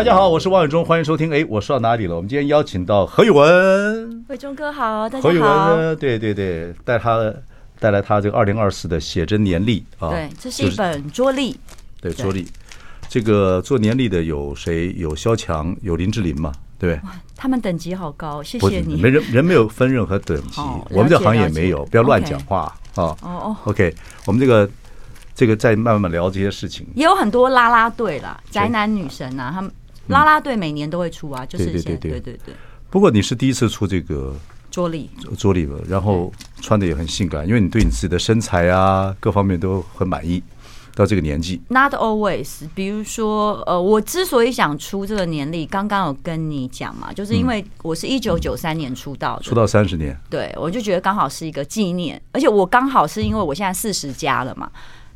[0.00, 1.30] 大家好，我是王伟忠，欢迎收听。
[1.30, 2.16] 哎，我说到哪里了？
[2.16, 5.28] 我们今天邀请到何宇文，伟忠哥好，大家好。
[5.28, 5.94] 何宇文？
[5.96, 7.30] 对对对，带他
[7.78, 10.08] 带来他这个二零二四的写真年历啊。
[10.08, 11.54] 对，这是一本桌历。
[12.00, 12.48] 对，桌历。
[13.10, 14.94] 这个做年历的有谁？
[14.96, 16.50] 有萧强，有林志玲嘛？
[16.78, 17.10] 对不对？
[17.36, 18.96] 他们等级好高，谢谢你。
[19.02, 22.60] 没人人没有分任何等级，我们这行业没有，不要乱讲话
[22.94, 23.02] 啊。
[23.02, 24.66] 哦哦，OK，我们这个
[25.34, 26.86] 这个再慢慢聊这些事情。
[26.94, 29.70] 也有很多啦啦队啦，宅男女神啊，他们。
[30.10, 32.54] 啦啦队每年都会出啊，就是对对对对对。
[32.90, 34.34] 不过你是第一次出这个
[34.70, 35.76] 桌历，桌历吧？
[35.88, 40.42] 然后穿的也很性感，因为你对你自己的身材啊各方面都很满意。
[40.92, 42.68] 到这个年纪，Not always。
[42.74, 54.68] 比如说，呃，我之所以想出这个年历，刚刚有跟你讲嘛，就是因为我是一九九三年出道的，出道三十年，对，我就觉得刚好是一个纪念，而且我刚好是因为我现在四十加了嘛，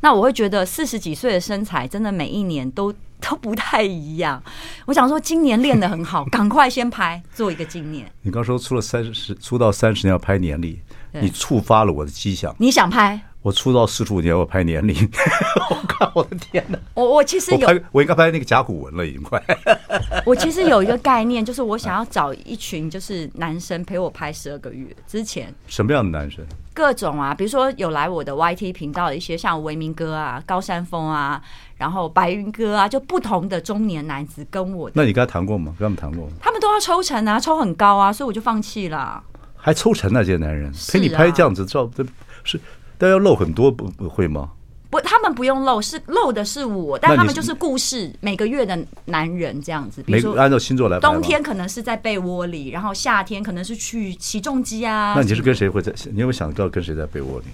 [0.05, 2.93] 那我会觉得四十几岁的身材真的每一年都。
[3.27, 4.43] 都不太一样。
[4.85, 8.05] 我想说，今年练得很好， 赶快先拍，做一个纪念。
[8.21, 10.79] 你刚说出了三十，出道三十年要拍年历，
[11.13, 12.55] 你触发了我的迹象。
[12.59, 13.19] 你想拍？
[13.45, 14.97] 我出道四十五年，我拍年龄。
[15.69, 16.79] 我靠，我的天哪！
[16.95, 19.39] 我我其实有，我，我应该拍那个甲骨文了，已经快。
[20.25, 24.87] 我其实有一个概念，就是我想要找一群就是男生陪我拍十二个月。
[25.07, 26.43] 之前什么样的男生？
[26.73, 31.39] 各种啊，比如说有来我的 YT 频道的一些，像维明哥啊、高山峰啊，
[31.77, 34.91] 然后白云哥啊，就不同的中年男子跟我。
[34.95, 35.75] 那你跟他谈过吗？
[35.79, 36.33] 跟他们谈过吗？
[36.41, 39.23] 他们都要抽成啊，抽很高啊，所以我就放弃了。
[39.55, 42.03] 还抽成那些男人陪你拍这样子照，这
[42.43, 42.59] 是。
[43.05, 44.49] 但要露很多不不会吗？
[44.89, 50.03] 不，他们不用露，是露的是我，但他们就是故事每个月的男人这样子。
[50.05, 55.13] 比如说按照星座来，冬天可能是在被窝里，然后夏天可能是去起重机啊。
[55.15, 55.93] 那你是跟谁会在？
[56.13, 57.45] 你有没有想到跟谁在被窝里？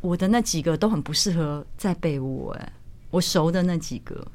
[0.00, 2.72] 我的那几个都很不适合在被窝哎，
[3.10, 4.26] 我熟的那几个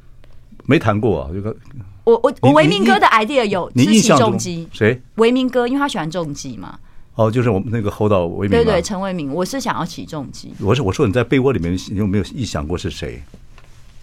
[0.66, 1.31] 没谈过啊。
[1.33, 1.55] 这个
[2.03, 5.01] 我我我维明哥的 idea 有是起重机，谁？
[5.16, 6.79] 维明哥，因为他喜欢重机嘛。
[7.16, 10.53] 哦，就是我们那个后到魏明，对对，陈为民，我是想要起重机。
[10.59, 13.24] 我是我说你在被窝里面，你有没有臆想过是谁？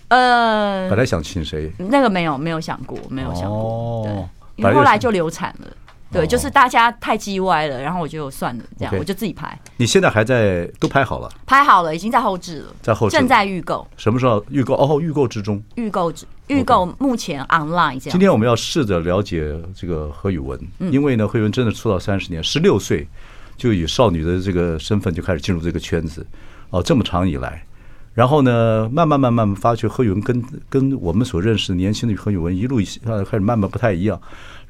[0.09, 1.71] 呃，本来想请谁？
[1.78, 3.59] 那个没有，没有想过，没有想过。
[3.59, 4.12] 哦，对，
[4.56, 5.69] 因为后来就流产了。
[6.12, 9.59] 对，就是大家太叽歪了，然后我就算了，这样我就自己拍。
[9.78, 11.28] 你现在还在都拍好了？
[11.47, 13.87] 拍好了，已经在后置了，在后置，正在预购。
[13.97, 14.75] 什么时候预购？
[14.75, 15.62] 哦，预购之中。
[15.77, 18.12] 预购之预购目前 online 这样。
[18.12, 23.09] 今天我们要试着了解这个何宇文，因为呢，何宇文真的出道三十年，十六岁
[23.56, 26.27] 就以少女的这个身份就开始进入这个圈子，
[26.69, 27.65] 哦，这么长以来，
[28.12, 32.77] 然后呢，慢慢慢慢发觉何宇文跟跟我们所认识的年轻的何宇文一路
[33.25, 34.21] 开始慢慢不太一样。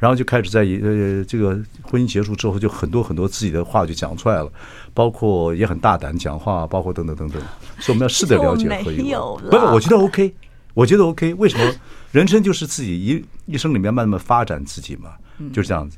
[0.03, 4.51] 然后就开始在呃这个婚姻结束之后，就很多很多自己的话就讲出来了，
[4.93, 7.41] 包括也很大胆讲话，包括等等等等。
[7.79, 9.49] 所以我们要试着了解何宇文。
[9.49, 10.35] 不是，我觉得 OK，
[10.75, 11.33] 我觉得 OK。
[11.35, 11.73] 为什么？
[12.11, 15.13] 人生就是自己一一生里面慢慢发展自己嘛，
[15.53, 15.97] 就是这样子。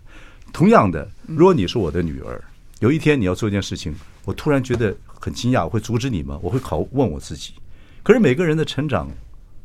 [0.53, 2.38] 同样的，如果你是我的女儿，
[2.81, 3.94] 有一天你要做一件事情，
[4.26, 6.38] 我突然觉得很惊讶，我会阻止你吗？
[6.43, 7.54] 我会考问我自己。
[8.03, 9.10] 可是每个人的成长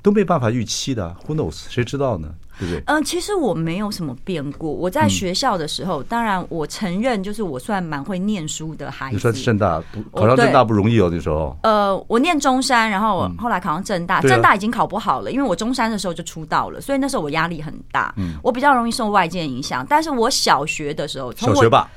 [0.01, 1.65] 都没办法预期的，Who knows？
[1.69, 2.33] 谁知道呢？
[2.59, 2.83] 对不对？
[2.87, 4.69] 嗯，其实我没有什么变过。
[4.69, 9.15] 我在学校的时候，当然我承认，就是我算蛮会念书的孩子。
[9.15, 11.57] 你说政大不考上正大不容易哦，那时候。
[11.63, 18.13] 呃，我念中山，然后我后来考上正大，正大已经考不好了，因为我中山的时候就出道了，所以那时候我压力很大。
[18.17, 19.85] 嗯，我比较容易受外界影响。
[19.89, 21.89] 但是我小学的时候，小学吧，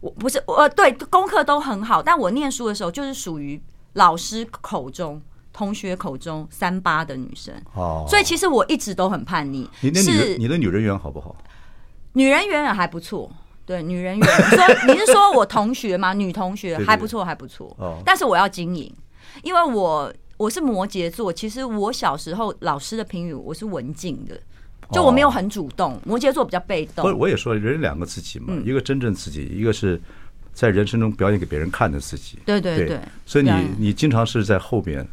[0.00, 3.60] 我不是我对功课都很好，但我念书的时候就是属于
[3.92, 5.20] 老师口中。
[5.58, 9.68] 同学口中三八的女生，哦，所以其实我一直都很叛逆。
[9.80, 11.34] 你的女你的女人缘好不好？
[12.12, 13.28] 女人缘还不错，
[13.66, 14.20] 对，女人缘。
[14.20, 14.22] 你
[14.54, 16.14] 说你是说我同学吗？
[16.14, 17.74] 女同学还不错，还不错。
[17.80, 18.94] 哦，但是我要经营，
[19.42, 21.32] 因为我我是摩羯座。
[21.32, 24.40] 其实我小时候老师的评语，我是文静的，
[24.92, 26.00] 就我没有很主动。
[26.04, 27.02] 摩羯座比较被动。
[27.02, 30.00] 不是，我也说人两个自己嘛，一个真正自己，一个是
[30.52, 32.38] 在人生中表演给别人看的自己。
[32.46, 35.04] 对对对，所以你你经常是在后边。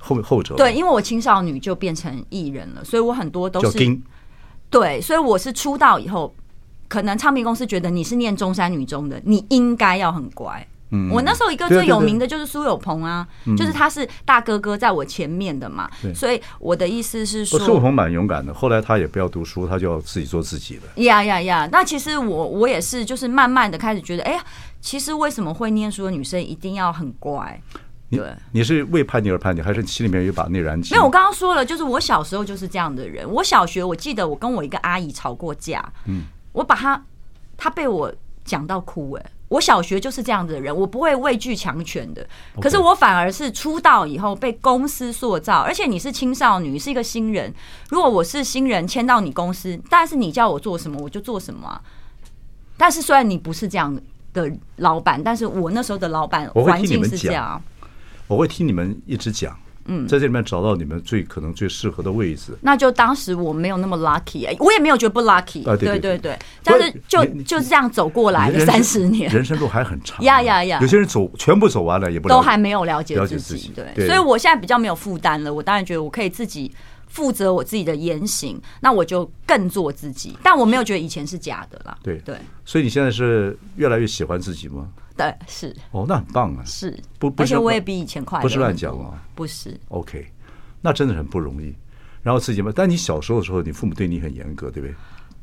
[0.00, 3.78] 后后者对，因为我青少女就变成艺人了，所以我很多都是
[4.70, 6.34] 对，所以我是出道以后，
[6.88, 13.26] 可能唱片公司觉得你是念中山女中的，你应该要很乖，嗯，我那时候一个最有名的就是苏有朋啊，
[13.56, 18.54] 就是他是大哥哥在我前面的嘛，所以我的意思是说，苏有朋蛮勇敢的。
[18.54, 21.02] 后来他也不要读书，他就要自己做自己的。
[21.02, 21.68] 呀呀呀！
[21.70, 24.44] 那其实我我也是，就是慢慢的开始觉得，哎呀，
[24.80, 27.60] 其实为什么会念书的女生一定要很乖？
[28.10, 30.94] 对，你是为叛逆而叛逆，还是心里面有把内燃机？
[30.94, 33.30] 没有，我刚刚说了，就是我小时候就是这样的人。
[33.30, 37.04] 我小学我记得我跟我一个阿姨吵过架，嗯，我把她，
[37.56, 38.12] 她被我
[38.44, 39.26] 讲到哭哎。
[39.48, 42.24] 我小学就是这样的人，我不会畏惧强权的。
[42.60, 47.52] 可是我反而是出道以后被公司塑造，而且你是青少女，是一个新人。
[47.88, 51.82] 如果我是新人签到你公司，但是你叫我做什么我就做什么啊。
[52.76, 53.92] 但是虽然你不是这样
[54.32, 57.60] 的老板，但是我那时候的老板环境是这样。
[58.30, 59.56] 我会听你们一直讲。
[59.86, 70.78] 嗯，在这里面找到你们最可能最适合的位置，那就当时我没有那么 lucky，我也没有觉得不 lucky，对对对对，但是就就是这样走过来的三十年，人生路还很长呀呀呀！
[70.82, 76.70] 有些人走全部走完了，也不都还没有了解自己，对，所以我现在比较没有负担了，我当然觉得我可以自己
[77.08, 82.18] 负责我自己的言行，那我就更做自己，但我没有觉得以前是假的啦，对。
[82.18, 82.36] 对，
[82.66, 84.86] 所以你现在是越来越喜欢自己吗？
[85.20, 87.32] 对，是哦，那很棒啊，是不？
[87.36, 90.32] 而且我也比以前快乐，不是乱讲啊，不是，OK。
[90.80, 91.74] 那真的很不容易，
[92.22, 92.72] 然后自己嘛。
[92.74, 94.94] 但你小时候的时候，你父母对你很严格，对不对？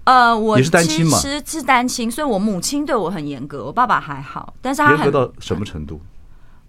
[0.06, 1.18] 呃，我你是单亲嘛？
[1.20, 6.02] 其实是单亲，所以我母亲对我很严格，我爸爸还好，但是他严格到什么程度？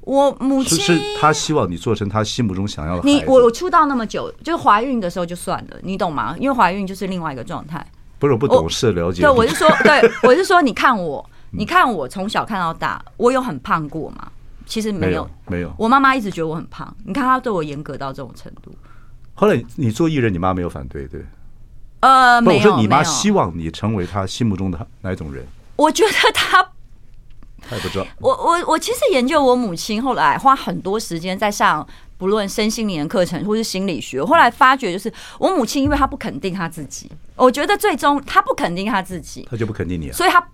[0.00, 3.02] 我母亲是他希望你做成他心目中想要的。
[3.04, 6.34] 你我我出道那么久，就是怀孕的时候就算了，你懂吗？
[6.38, 7.87] 因为怀孕就是另外一个状态。
[8.19, 9.22] 不是我不懂事了解。
[9.22, 14.31] 对，我是说，对，我是说，你看我，你看我从小看到大，我有很胖过吗？
[14.67, 15.73] 其实没有，没有。
[15.79, 18.71] 我妈妈一直觉得我很胖，你看她对我严格到这种程度。
[19.33, 21.25] 后来你做艺人，你妈没有反对，对？
[22.00, 22.59] 呃，没有。
[22.59, 25.47] 我说你妈希望你成为她心目中的哪一种人？
[25.77, 26.62] 我觉得她，
[27.67, 28.06] 她也不知道。
[28.21, 31.87] 我我我其实研究我母亲，后来花很多时间在上，
[32.19, 34.23] 不论身心灵的课程或是心理学。
[34.23, 40.47] 后来发觉，就是我母亲，因为她不肯定她自己，我觉得最终她不肯定她自己，她就不肯定你啊，所以她。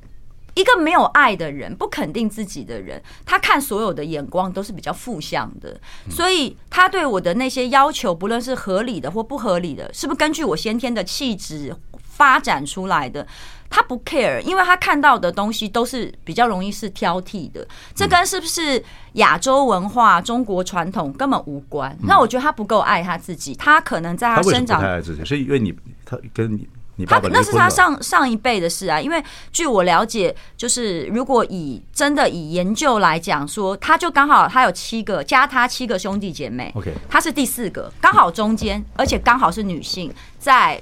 [0.54, 13.26] 一个没有爱的人，不肯定自己的人，他看所有的眼光都是比较负向的，所以他对我的那些要求，不论是合理的或不合理的，是不是根据我先天的气质发展出来的，
[13.68, 18.80] 他不 care，因为他看到的东西都是比较容易是挑剔的，这跟是不是
[19.14, 21.96] 亚洲文化、中国传统根本无关。
[22.02, 25.74] 那我觉得他不够爱他自己，他可能在他生长，他爱自己，是因为你
[26.04, 26.68] 他跟你。
[27.06, 40.80] 他那是他上上一辈的事啊，因为据我了解，就是如果以真的以研究来讲说，他就刚好他有七个加他七个兄弟姐妹，OK，他是第四个，刚好中间，而且刚好是女性在。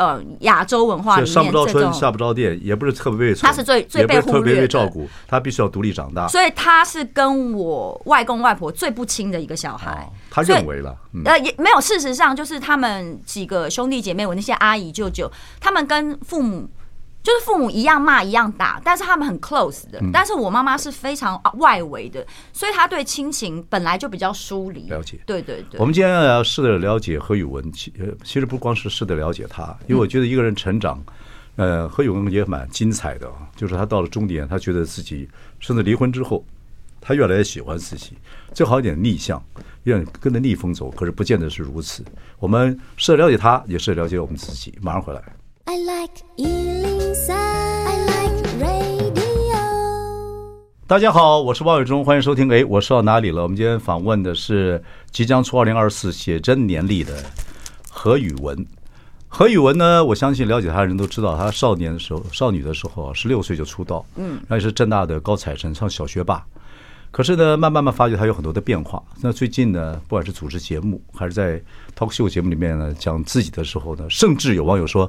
[0.00, 6.26] 呃，亚洲文化里面上不着村下不着店，也不是特别被宠，他是最最被特别被照顾，他必须要独立长大。
[6.26, 10.08] 所以他是跟我外公外婆最不亲的一个小孩。
[10.10, 11.80] 哦、他认为了，嗯、呃，也没有。
[11.82, 15.30] 事实上，就是他们几个兄弟姐妹，我那些阿姨舅舅，
[15.60, 16.66] 他们跟父母。
[17.22, 20.00] 就是父母一样骂一样打，但是他们很 close 的。
[20.10, 24.88] 但是我妈妈是非常外围的，所以她对亲情本来就比较疏离。
[24.88, 25.78] 了解，对对对。
[25.78, 27.92] 我们今天要试着了解何宇文，其
[28.24, 30.98] 其实不光是试着了解他，因为我觉得一个人成长，
[31.56, 33.30] 呃，何宇文也蛮精彩的。
[33.54, 35.28] 就是他到了终点，他觉得自己
[35.58, 36.42] 甚至离婚之后，
[37.02, 38.16] 他越来越喜欢自己，
[38.54, 39.42] 最好一点逆向，
[39.82, 40.90] 愿跟着逆风走。
[40.92, 42.02] 可是不见得是如此。
[42.38, 44.78] 我们试着了解他，也试着了解我们自己。
[44.80, 45.22] 马上回来。
[45.72, 46.10] I like
[50.88, 52.52] 大家好，我是王伟忠，欢迎收听。
[52.52, 53.44] 哎，我说到哪里了？
[53.44, 57.24] 我们今天访问的是即将出二零二四写真年历的
[57.88, 58.66] 何宇文。
[59.28, 66.44] 何宇文呢，我相信了解他的人都知道，他少年的时候、 少女的时候啊，十六岁就出道，嗯，那也是政大的高材生，上小学霸。
[67.12, 69.00] 可是呢，慢慢慢发觉他有很多的变化。
[69.20, 71.62] 那最近呢，不管是主持节目，还是在
[71.96, 75.08] talk show 节目里面呢，讲自己的时候呢，甚至有网友说。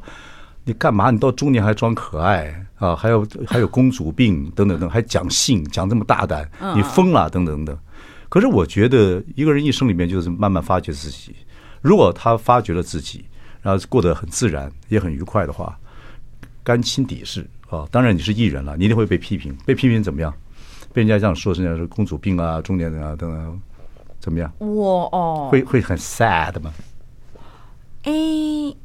[0.63, 1.09] 你干嘛？
[1.11, 2.95] 你到中年还装可爱啊？
[2.95, 7.77] 还有还有公主病等等等，还讲性讲这么大胆，你疯了等等等。
[8.29, 11.35] 可是我觉得一个人一生里面就是慢慢发掘自己。
[11.81, 13.25] 如果他发掘了自己，
[13.61, 15.77] 然后过得很自然也很愉快的话，
[16.63, 17.87] 甘心抵事啊。
[17.91, 19.55] 当然你是艺人了，你一定会被批评。
[19.65, 20.33] 被批评怎么样？
[20.93, 23.61] 被人家这样说，人家是公主病啊，中年人啊等等，
[24.19, 24.51] 怎么样？
[24.59, 26.71] 我哦，会会很 sad 吗？
[28.03, 28.77] 诶。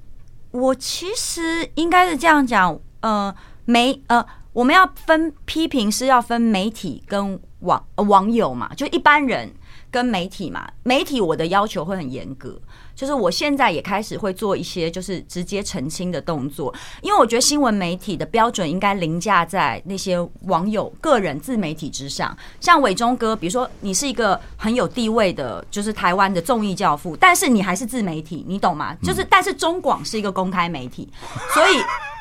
[0.57, 3.35] 我其实应该是这样讲，呃，
[3.67, 9.53] 媒呃，我们要分批评是要分媒体跟网网友嘛，就一般人
[9.91, 12.59] 跟媒体嘛，媒体我的要求会很严格。
[12.95, 22.35] 就是我现在也开始会做一些，就是直接澄清的动作，因为我觉得新闻媒体的标准应该凌驾在那些网友个人自媒体之上。
[22.59, 28.97] 像伟忠哥，比如说你是一个很有地位的，就是台湾的综艺教父，但是你还是自媒体，你懂吗？
[29.03, 31.07] 就是但是中广是一个公开媒体，
[31.53, 31.77] 所以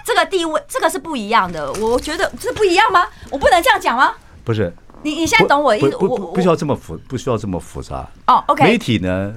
[0.06, 1.72] 这个地位这个是不一样的。
[1.76, 3.08] 我觉得这不一样吗？
[3.32, 4.14] 我不能这样讲吗？
[4.44, 4.74] 不是，
[5.06, 5.92] 你你现在懂我意思？
[5.92, 8.10] 不不，不需要这么复，不需要这么复杂。
[8.26, 9.34] 哦，OK，媒体呢？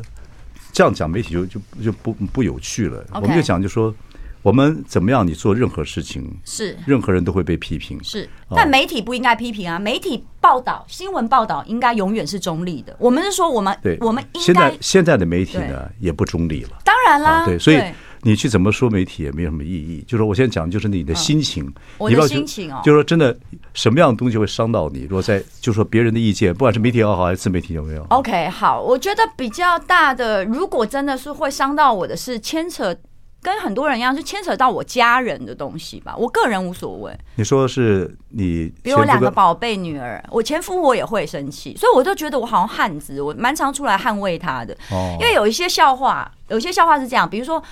[0.72, 3.04] 这样讲媒体就就就不不有趣了。
[3.12, 3.94] 我们就讲，就说
[4.42, 8.26] 我们怎么样，你做任何事情是任何人都会被批评，是。
[8.56, 12.96] 但媒体不应该批评啊，媒体报道新闻报道应该永远是中立的。
[12.98, 16.70] 我们是说，我们对，我们应该现在现在的媒体呢也不中立了。
[16.84, 17.82] 当然啦，对，所以。
[18.22, 20.04] 你去怎么说媒体也没有什么意义。
[20.06, 23.37] 就是我现在讲，就是你的心情，嗯、我的心情哦，就是说真的，
[23.75, 25.02] 什么样的东西会伤到你？
[25.02, 32.94] 如果在，就是说别人的意见，不管是媒体也好，还是自媒体有没有？OK，好，我觉得比较大的，如果真的是会伤到我的是牵扯，
[33.40, 36.14] 跟很多人一样，是牵扯到我家人的东西吧。
[36.16, 37.16] 我个人无所谓。
[37.37, 44.76] 你说是你，比如我两个宝贝女儿，我前夫我也会生气，所以我就觉得我好像汉子，我蛮常出来捍卫他的。
[44.90, 47.62] 哦，因为有一些笑话，有一些笑话是这样，比如说。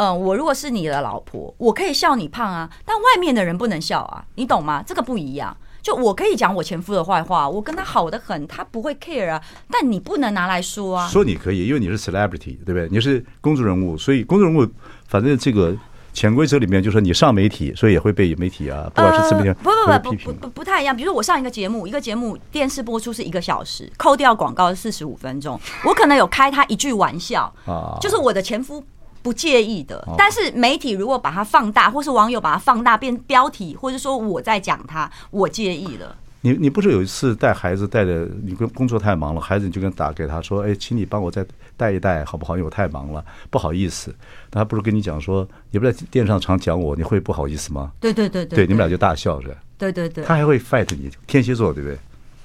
[0.00, 4.82] 嗯，我如果是你的老婆，我可以笑你胖啊，但外面的人不能笑啊，你懂吗？
[4.86, 5.54] 这个不一样。
[5.82, 9.38] 就我可以讲我前夫的坏话，我跟他好的很，他不会 care 啊。
[9.70, 11.06] 但你不能拿来说啊。
[11.06, 12.88] 说你可以，因为你是 celebrity，对不对？
[12.90, 14.66] 你是公众人物，所以公众人物
[15.06, 15.76] 反正这个
[16.14, 20.96] 潜规则里面就是说你上媒体，所以也会被媒体啊，不管是自媒体、呃、不不不不不不太一样。
[20.96, 28.82] 比如说我上一个节目，一个节目电视播出是一个小时，扣掉广告是四十五分钟，我可能有开他一句玩笑啊，就是我的前夫。
[29.22, 36.16] 不介意的，但是媒体如果把它放大，或是网友把它放大变标题，或者说我在讲他，我介意了。
[36.42, 41.44] 你你不是有一次带孩子带的，你工工作太忙了，孩子你就跟打给他说，哎，请你帮我再
[41.76, 42.56] 带一带好不好？
[42.56, 44.14] 因为我太忙了，不好意思。
[44.50, 47.92] 他不是跟你讲说，你不在电视上常讲我，你会不好意思吗？
[48.00, 49.54] 对对对对，对，你们俩就大笑着。
[49.76, 51.98] 对对对，他还会 fight 你，天蝎座对不对？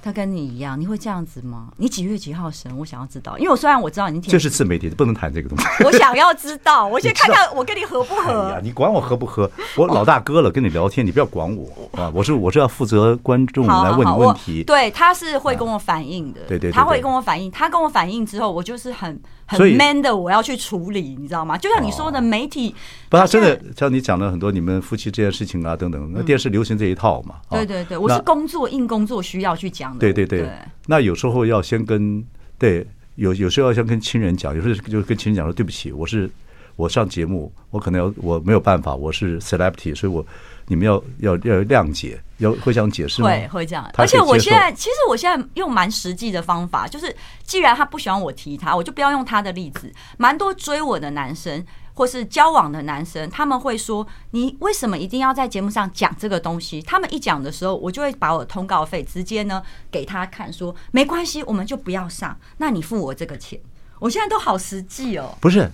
[0.06, 1.66] 他跟你一样，你会这样子吗？
[1.76, 2.78] 你几月几号生？
[2.78, 5.66] 我想要知道，因为我虽然我知道你这是自媒体，不能谈这个东西。
[5.84, 8.44] 我想要知道，我 先看看我跟你合不合。
[8.44, 9.50] 哎呀，你管我合不合？
[9.76, 11.68] 我老大哥了，跟你聊天，你不要管我
[12.00, 12.08] 啊！
[12.14, 14.62] 我是我是要负责观众来问你问题。
[14.62, 17.50] 对，他是会跟我反映的，对对，他会跟我反映。
[17.50, 21.56] 他跟我反映之后，我就是很很 man 的，我要去处理，你知道吗？
[21.56, 22.74] 就像你说的，媒体
[23.08, 27.36] 不，他真的像你讲的很多你们夫妻这件事情啊等等，那电视流行这一套嘛。
[27.50, 30.00] 对对对，我是工作硬工作需要去讲的。
[30.00, 30.48] 对对对。
[30.86, 32.24] 那有时候要先跟
[32.58, 36.28] 对，有有时候要先跟亲人讲，有时候就跟亲人讲说对不起，我是
[36.76, 40.24] 我上节目，我可能要我没有办法，我是 celebrity，所以我
[40.66, 43.28] 你们要要要谅解，要会这样解释吗？
[43.28, 43.90] 会会这样。
[43.96, 49.92] 而且我现在其实我现在用蛮实际的方法，就是既然他不喜欢我提他，我就不要用他的例子。
[50.18, 51.64] 蛮多追我的男生。
[51.98, 63.58] 或是交往的男生，他们会说：“你为什么一定要在节目上讲这个东西？”他们一讲的时候，我就会把我的通告费直接呢给他看，说：“没关系，我们就不要上，那你付我这个钱。”
[63.98, 65.34] 我现在都好实际哦。
[65.40, 65.70] 不是，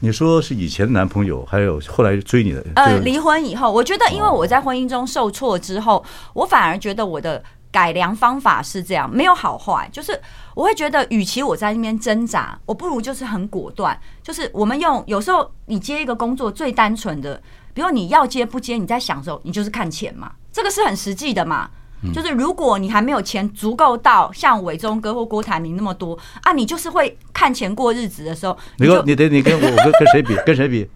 [0.00, 2.64] 你说是以前的男朋友，还有后来追你的？
[2.76, 7.42] 呃，离婚以后，我觉得因为我在婚姻中受挫之后，我反而觉得我的。
[7.70, 10.18] 改良方法是这样，没有好坏，就是
[10.54, 17.40] 我会觉得，与其我在那边挣扎，我不如就是很果断，就是我们用有时候你接一个工作最单纯的，
[17.74, 21.68] 比如你要接不接，你在想的时候，你就是看钱嘛，这个是很实际的嘛。
[22.14, 30.34] 就是如果你还没有钱足够到像伟忠哥或郭台铭那么多啊，你就是会看钱过日子的时候，你跟你得你跟我跟跟谁比？
[30.46, 30.88] 跟谁比？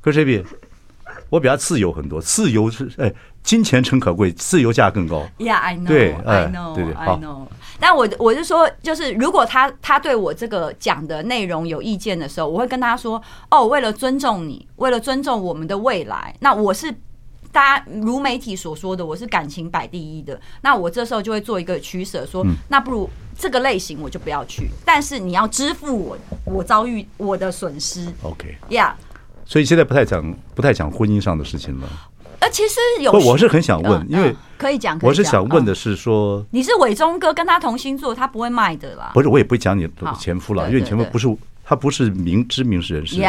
[0.00, 0.44] 跟谁比？
[1.28, 3.12] 我比他自由很多，自由是哎。
[3.46, 5.22] 金钱诚可贵，自由价更高。
[5.38, 7.46] Yeah，I know，对，I know，对对，I know。
[7.78, 16.92] 但我我是说，就是如果他他对我这个讲的内容有意见的时候，我会跟他说：“哦，为了尊重你，为了尊重我们的未来，那我是
[17.52, 20.38] 大家如媒体所说的，我是感情摆第一的。
[20.62, 28.12] 那我这时候就会做一个取舍，说那不如这个类型我就不要去，但是你要支付我我遭遇我的损失。
[28.22, 28.92] OK，Yeah。
[29.44, 31.88] 所以现在不太讲不太讲婚姻上的事情了。
[32.40, 39.10] 呃，其实有，我是很想问，因为可以讲，我是想问的是说，你是伟忠哥跟他同星座，他不会卖的啦。
[39.14, 39.88] 不是，我也不会讲你
[40.18, 41.26] 前夫了，因为你前夫不是
[41.68, 43.20] 他不是名知名人士，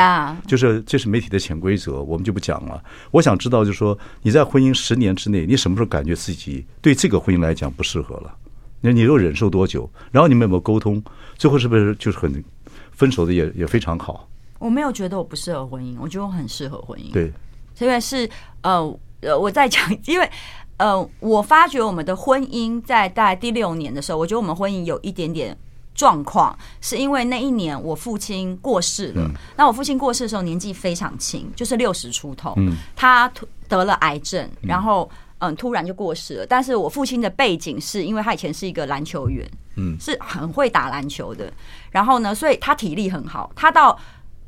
[0.46, 2.80] 就是这是媒体的潜规则，我们就不讲了。
[3.10, 8.32] 我想知道，就是说你在婚姻十年之内，你什么时候感觉自己对这个婚姻来讲不适合了？
[8.80, 9.90] 那你又忍受多久？
[10.12, 11.04] 然后你们有没有沟通？
[11.36, 12.44] 最后是不是就是很
[12.92, 14.30] 分手的也也非常好？
[14.60, 17.12] 我没有觉得我不适合婚姻，我觉得我很适合婚姻。
[17.12, 17.34] 对。
[17.80, 18.30] 因为是
[18.62, 20.30] 呃呃，我在讲，因为
[20.78, 25.58] 呃，我发觉我们的婚姻在大概第六年的时候，我觉得我们婚姻有一点点
[25.98, 29.24] 状况，是因为那一年我父亲过世了。
[29.24, 32.54] 嗯、那我父亲过世的时候年纪非常轻，就是六十出头。
[32.56, 33.30] 嗯，他
[33.68, 36.46] 得了癌症，然后嗯，突然就过世了。
[36.46, 41.52] 但是我父亲的背景是因为他以前是一个篮球员，嗯，是很会打篮球的。
[41.92, 43.52] 然后呢，所以他体力很好。
[43.56, 44.00] 他到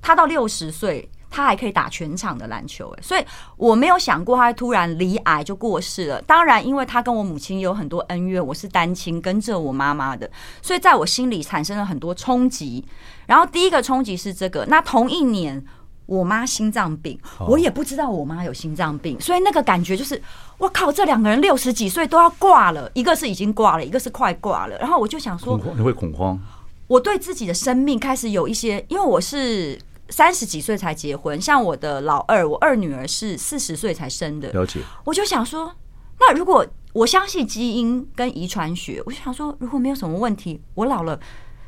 [0.01, 1.09] 他到六十岁。
[1.29, 3.23] 他还可以打全场的篮球，哎，所以
[3.55, 6.21] 我没有想过他突然离癌就过世了。
[6.23, 10.29] 当然，因为他跟我母亲有很多恩怨，我是单亲跟着我妈妈的，
[10.61, 12.83] 所以在我心里产生了很多冲击。
[13.27, 15.63] 然后第一个冲击是这个，那同一年
[16.07, 20.19] 我妈心脏病，我也不知道我妈有心脏病，所以那个感觉就是，
[20.57, 24.75] 我靠，这两个人六十几岁都要挂了，一个是已经挂了，一个是快挂了。
[24.79, 26.39] 然后我就想说，你会恐慌？
[26.87, 29.79] 我对自己的生命开始有一些，因为我是。
[30.09, 34.49] 三十几岁才结婚，像我的老二，我二女儿是四十岁才生的。
[34.51, 34.79] 了解。
[35.05, 35.71] 我就想说，
[36.19, 41.19] 那如果我相信基因跟遗传学，我就想说，如果没有什么问题，我老了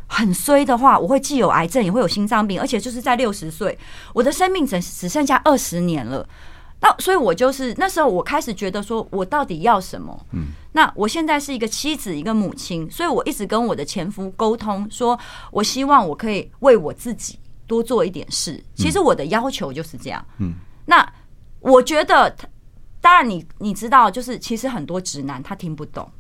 [0.08, 3.78] 很衰的话，我会既有癌症，也会有心脏病，而且就是在六十岁，
[4.14, 6.28] 我的生命只只剩下二十年了。
[6.84, 10.20] 那所以，我就是那时候，我开始觉得说，我到底要什么？
[10.32, 10.48] 嗯。
[10.72, 15.20] 那我现在是一个妻子，一个母亲，所以我一直跟我的前夫沟通，说
[15.52, 17.38] 我希望我可以为我自己。
[17.72, 20.26] 多做一点事，其实我的要求就是这样。
[20.40, 20.56] 嗯，
[20.88, 21.14] 那
[21.62, 22.36] 我觉得，
[23.00, 26.12] 当然你你知道，就是其实很多直男他听不懂，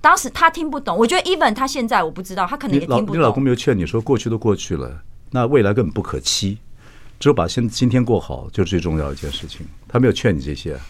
[0.00, 0.96] 当时他听不懂。
[0.96, 3.16] 我觉得 even 他现在我不知道，他可能也听不懂。
[3.16, 6.56] 你老公没有劝你说，过去都过去了，那未来根本不可期，
[7.20, 9.66] 只有把现今天过好，就是最重要的一件事情。
[9.86, 10.80] 他没有劝你这些。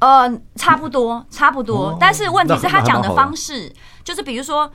[0.00, 1.96] 呃，差不多，差不多。
[2.00, 3.72] 但是问题是他讲的方式，
[4.02, 4.68] 就是比如说。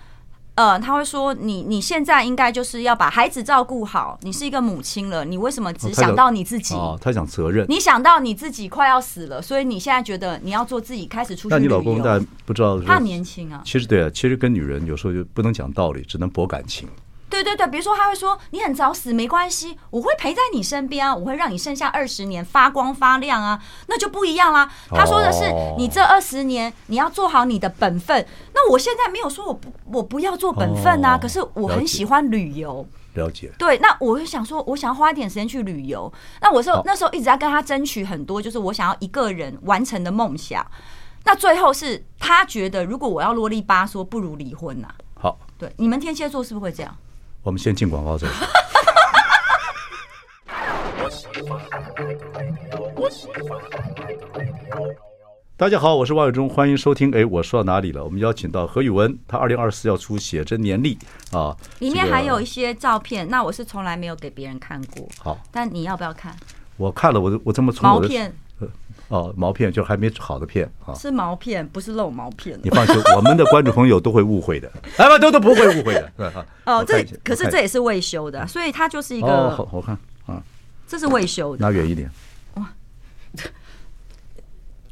[0.56, 6.76] 呃，他会说你你现在应该就是要把孩子照顾好，你是一个母亲了，你为什么只想到你自己？
[6.76, 7.66] 哦，他想责任。
[7.70, 11.56] 你想到你自己快要死了，所以你现在觉得你要做自己，开始出去。
[11.56, 13.62] 那你老公但不知道，他年轻啊。
[13.66, 16.88] 其实对啊，其实跟女人有时候就不能讲道理，只能博感情。
[17.44, 24.72] 对对对，比如说他会说你很早死没关系，我会陪在你身边啊，我会让你剩下二十年发光发亮啊，那就不一样啦。
[24.90, 25.46] 他说的是
[25.78, 28.26] 你这二十年你要做好你的本分。
[28.54, 32.86] 那我现在没有说我不我不要做本分啊，可是我很喜欢旅游。
[33.14, 33.52] 了解。
[33.58, 36.12] 对，那我就想说，我想要花一点时间去旅游。
[36.42, 40.66] 那我说那时候一直在跟他争取很多，就是我想要一个人完成的梦想。
[41.26, 44.88] 那最后是他觉得，如果我要啰里吧嗦，不如离婚呐。
[45.20, 46.98] 好，对，你们天蝎座是不是会这样？
[47.44, 48.48] 我们先进广告再说。
[55.58, 57.12] 大家好，我是王伟忠，欢迎收听。
[57.16, 58.04] 哎，我说到哪里了？
[58.04, 60.98] 我们邀请到何宇文，他二零二四要出写真年历
[61.32, 63.28] 啊，里面还有一些照片。
[63.30, 65.08] 那我是从来没有给别人看过。
[65.20, 66.36] 好，但你要不要看？
[66.78, 68.34] 我看了，我我这么从毛片。
[69.12, 72.58] 哦，毛片就是还没好的片啊，是毛片，不是露毛片。
[72.64, 76.12] 你放心，我们的观众朋友都会误会的， 哎不，都都不会误会的。
[76.64, 79.98] 哦，这可是这也是未修的，所以它就是一个好好看
[80.28, 80.42] 啊。
[80.88, 82.10] 这是未修的，拿远一点。
[82.54, 82.70] 哇，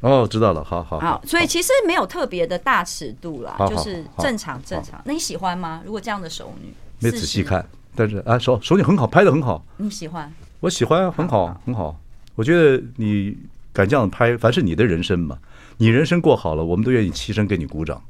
[0.00, 1.22] 哦，知道了，好好好。
[1.24, 5.00] 所以其实没有特别的大尺度啦，就是正常正常。
[5.06, 5.80] 那你喜欢吗？
[5.82, 9.64] 如果这样的熟女，没仔细看，但是啊，手手女很好，拍的很好。
[9.78, 10.30] 你喜欢？
[10.60, 11.98] 我喜欢，很好，很好。
[12.34, 13.34] 我觉得你。
[13.80, 15.38] 敢这样拍，凡是你的人生嘛，
[15.78, 18.02] 你人生过好了，我们都愿意牺牲给你鼓掌，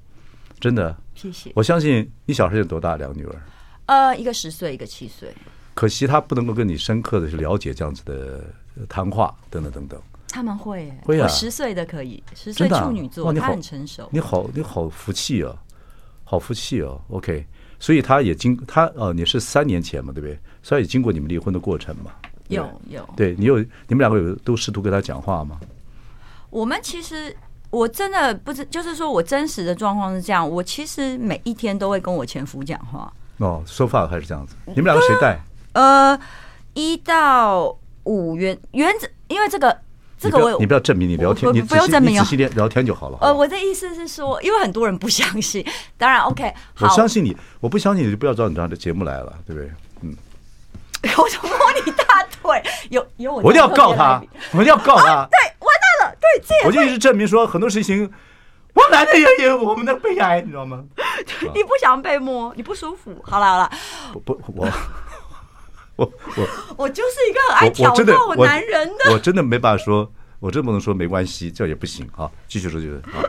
[0.58, 0.96] 真的。
[1.14, 1.52] 谢谢。
[1.54, 2.96] 我相信你小时候有多大？
[2.96, 3.36] 两个女儿？
[3.86, 5.32] 呃，一个十岁，一个七岁。
[5.74, 8.42] 可惜他不能够跟你深刻的去了解这样子的
[8.88, 10.00] 谈话，等等等等。
[10.28, 11.28] 他们会，会啊。
[11.28, 14.08] 十岁的可以，十岁处女座，他很成熟。
[14.10, 15.54] 你好，你好福气啊，
[16.24, 17.00] 好福气哦。
[17.10, 17.46] OK，
[17.78, 20.36] 所以他也经他哦，你是三年前嘛，对不对？
[20.64, 22.10] 所以也经过你们离婚的过程嘛。
[22.56, 25.58] 有有，对你有你们两个有都试图跟他讲话吗？
[26.50, 27.34] 我们其实
[27.70, 33.12] 我真的不知，就是说我真实的状况是这样，我其实每一天都会跟我前夫讲话。
[33.38, 34.54] 哦，说话还是这样子。
[34.66, 35.40] 你们两个谁带？
[35.72, 36.18] 呃，
[36.74, 39.78] 一到五原原则，因为这个
[40.18, 43.18] 这个我你不要证明，你聊天你不用证明，仔细聊天就好了。
[43.20, 45.64] 呃，我的意思是说，因为很多人不相信，
[45.96, 49.70] 当然 OK， 我相信你，我不相信你就不要找你这样的节目来了，对不对？
[50.02, 50.16] 嗯。
[51.16, 51.50] 我就摸
[51.82, 52.04] 你大
[52.50, 55.28] 腿，有有我，我一定要告他，我一定要告他。
[55.30, 55.68] 对，完
[56.00, 58.10] 蛋了，对，这我就一直证明说很多事情，
[58.74, 60.84] 我男的也有我们的悲哀，你知道吗？
[61.54, 63.14] 你不想被摸，你不舒服。
[63.22, 63.70] 好了好了，
[64.24, 64.68] 不我
[65.96, 70.10] 我我 我就是一个很爱挑逗男人的，我真的没办法说。
[70.40, 72.24] 我真不能说没关系，这也不行啊！
[72.48, 73.20] 继续说就是啊，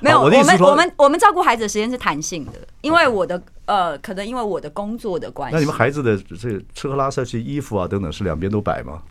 [0.00, 5.54] 没有，我们我们我们照顾孩子的时间是弹性的，因为我的呃，可能因为我的工作的关系。
[5.54, 9.02] 那你们孩子的这吃喝拉撒这些衣服啊等等，是两边都摆吗？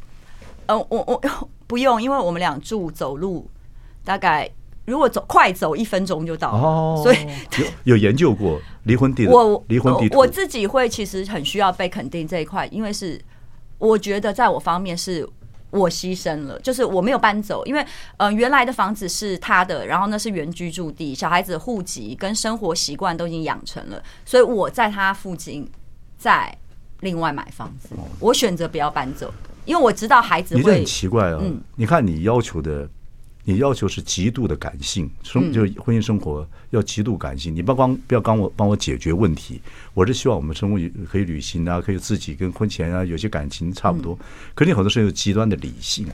[0.65, 1.21] 呃，我我
[1.67, 3.49] 不用，因为我们俩住走路
[4.03, 4.49] 大概
[4.85, 7.17] 如果走快走一分钟就到哦，所以
[7.57, 13.19] 有有研究过离婚地我离婚地图，我自己会其实很需要被肯定这一块，因为是
[13.77, 15.27] 我觉得在我方面是
[15.71, 17.83] 我牺牲了，就是我没有搬走，因为
[18.17, 25.67] 呃原来的房子是他的，然后那是原居住地，小孩子户籍跟生活习惯都已经养成了，所以我在他附近
[26.17, 26.55] 再
[26.99, 29.33] 另外买房子，我选择不要搬走，
[29.65, 30.61] 因为我知道孩子会。
[30.61, 32.87] 你很奇怪啊，嗯，你看你要求的。
[33.51, 37.53] 你要求是极度的感性，生就是婚姻生活要极度感性。
[37.53, 39.59] 你不光不要帮我帮我解决问题，
[39.93, 44.17] 我是希望我们生活可以旅行啊，可以自己跟婚前啊有些感情差不多。
[44.55, 46.07] 可是你很多时候有极端的理性。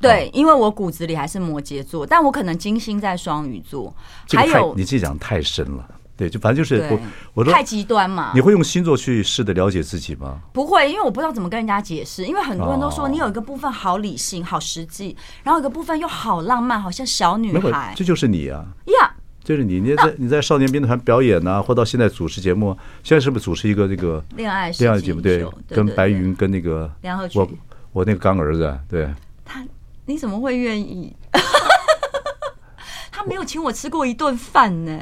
[0.00, 3.94] 对，因为我骨子里还是摩羯座，但我可能金星在双鱼座。
[4.30, 5.88] 还有你这讲太深了。
[6.16, 7.00] 对，就反正就是我，
[7.34, 8.30] 我太极端嘛。
[8.34, 10.40] 你会用星座去试着了解自己吗？
[10.52, 12.24] 不会，因为我不知道怎么跟人家解释。
[12.24, 17.92] 因为很多人都说你有一个部分好理性、好实际，然后有一个部分又好浪漫，好像小女孩。
[17.96, 18.64] 这就是你啊！
[18.86, 19.80] 呀，就是你。
[19.80, 25.20] 你在你在少年兵团表演啊，或到现在主持节目，现在是不是主持一个这个恋爱恋爱节目？
[25.20, 27.48] 对，跟白云跟那个梁和群，我
[27.92, 29.12] 我那个干儿子，对。
[29.44, 29.64] 他
[30.06, 31.14] 你怎么会愿意？
[33.10, 35.00] 他没有请我吃过一顿饭呢。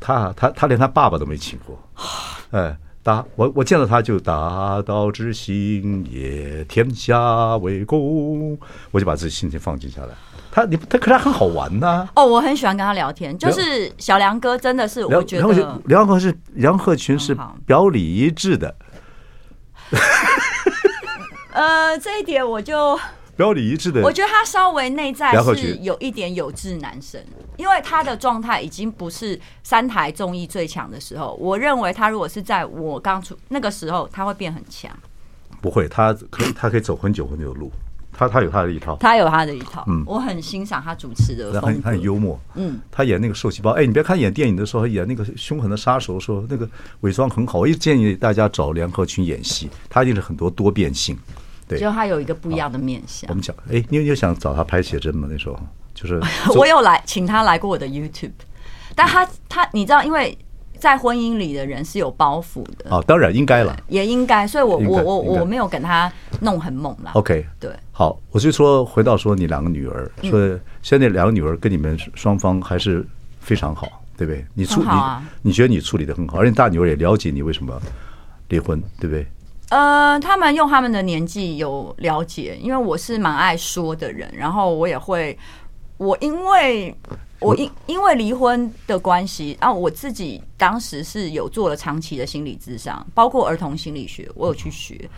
[0.00, 1.78] 他他他连他爸爸都没请过，
[2.50, 8.58] 哎，打我我见到他就打道之行也，天下为公，
[8.90, 10.08] 我就把自己心情放静下来。
[10.50, 12.08] 他你他可是他很好玩呐、啊。
[12.16, 18.74] 哦，我很喜欢跟他聊天，就是小梁哥真的是我觉得梁和是梁鹤群是表里一致的。
[21.52, 22.98] 呃，这一点我就。
[23.40, 27.18] 表里一致的，我觉得他稍微内在是有一点有志男生，
[27.56, 31.34] 因为他的状态已经不是三台综艺最强的时候。
[31.40, 34.90] 我认为他如果是在我刚出那个时候，他会变很强。
[35.62, 37.72] 不会，他可以，他可以走很久很久的路。
[38.12, 39.82] 他他有他的一套，他有他的一套。
[39.88, 42.38] 嗯，我很欣赏他主持的风格，他很幽默。
[42.56, 46.68] 嗯，他演那个受气包，哎，你别看演电影的时候演那个凶狠的杀手，说那个
[47.00, 47.60] 伪装很好。
[47.60, 51.16] 我一直建议大家找梁和群演戏，他一定是很多多变性。
[51.78, 53.28] 就他有一个不一样的面相。
[53.28, 55.28] 我们讲，哎，你有有想找他拍写真吗？
[55.30, 55.58] 那时候
[55.94, 56.20] 就是
[56.56, 58.32] 我有来请他来过我的 YouTube，
[58.94, 60.36] 但他他你知道，因为
[60.78, 67.10] 在婚姻里的人是有包袱的哦，当然应该了，也应该，所以我我我我没有跟他弄很猛了。
[67.12, 73.06] OK，对，好，我就说回到说你两个女儿，说现在两个女儿跟你们双方还是
[73.40, 74.42] 非常好，对不对？
[74.54, 74.88] 你处理
[75.42, 77.78] 你觉得你处理的很好，而且大女儿也了解你为什么
[78.48, 79.26] 离婚，对不对？
[79.70, 85.38] 呃，他们用他们的年纪有了解，因为我是蛮爱说的人，然后我也会，
[85.96, 86.94] 我因为
[87.38, 95.08] 我因因为离婚的关系，然后我自己当时是有做了长期的心理咨商，包括儿童心理学，我有去学。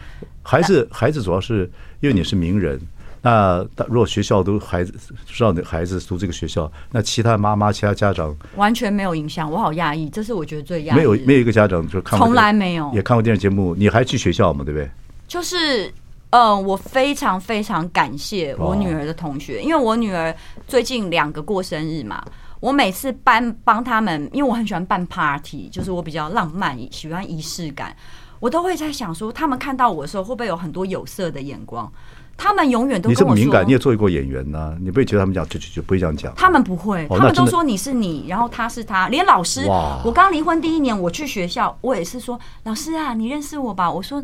[0.43, 2.79] 孩子，孩子主要是因为你是名人。
[3.25, 4.93] 那如果学校都孩子
[5.27, 10.97] 知道孩子读这个学校，那其他妈妈、其他家长完全没有影响，我好压抑，这是我觉得最讶异。
[10.97, 13.77] 没有没有一个家长就看，从来没有，也看过电视节目。
[13.77, 14.65] 你还去学校吗？
[14.65, 14.91] 对不对？
[15.29, 15.87] 就是，
[16.31, 20.35] 嗯、呃，我非常非常感谢我女儿的同学，因为我女儿
[20.67, 22.25] 最近两个过生日嘛，
[22.59, 27.97] 我每次办帮他们，因为我很喜欢办 party，就是我比较浪漫，喜欢仪式感，
[28.41, 31.91] 我都会在想说，他们看到我的时候会不会有很多有色的眼光？
[32.37, 36.33] 他们永远都你这么敏感，你也做过演员呢、啊，你不会觉得他们讲就就就不会这样讲？
[36.35, 39.65] 他们不会，他们都说你是你，然后他是他，连老师。
[40.05, 43.91] 我刚离婚第一年，我去学校，我也是说，老师啊，你认识我吧？
[43.91, 44.23] 我说，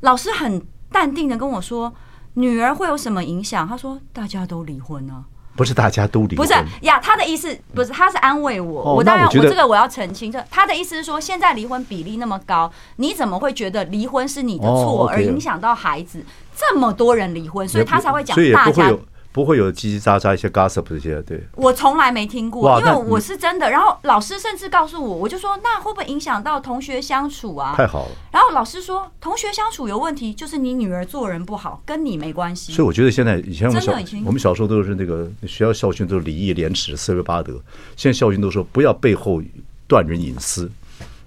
[0.00, 1.92] 老师很淡定的跟我说，
[2.34, 3.66] 女儿会有什么影响？
[3.66, 5.24] 他说，大家都离婚啊。
[5.56, 7.00] 不是大家都离婚，不是呀。
[7.00, 8.82] 他的意思不是，他是安慰我。
[8.82, 10.30] 哦、我当然，我，我这个我要澄清。
[10.30, 16.24] 这他的意思是说，现在离婚比例那么高，你怎么会觉得离婚是你的错，而影响到孩子？
[16.54, 18.92] 这么多人离婚，所以他才会讲大家。
[19.36, 21.46] 不会有叽叽喳喳一些 gossip 这些，对。
[21.56, 23.70] 我从来没听过，因为我是真的。
[23.70, 27.74] 然后老师甚至告诉我，我就说，那会不会影响到同学相处啊？
[27.76, 28.12] 太好了。
[28.32, 32.72] 然后老师说，同学相处有问题，就是你女儿做人不好，跟你没关系。
[32.72, 33.92] 所以我觉得现在以前我们小
[34.24, 37.60] 我们小时候都是那个学校校训都是礼义廉耻四维八德，
[37.94, 39.42] 现在校训都说不要背后
[39.86, 40.72] 断人隐私，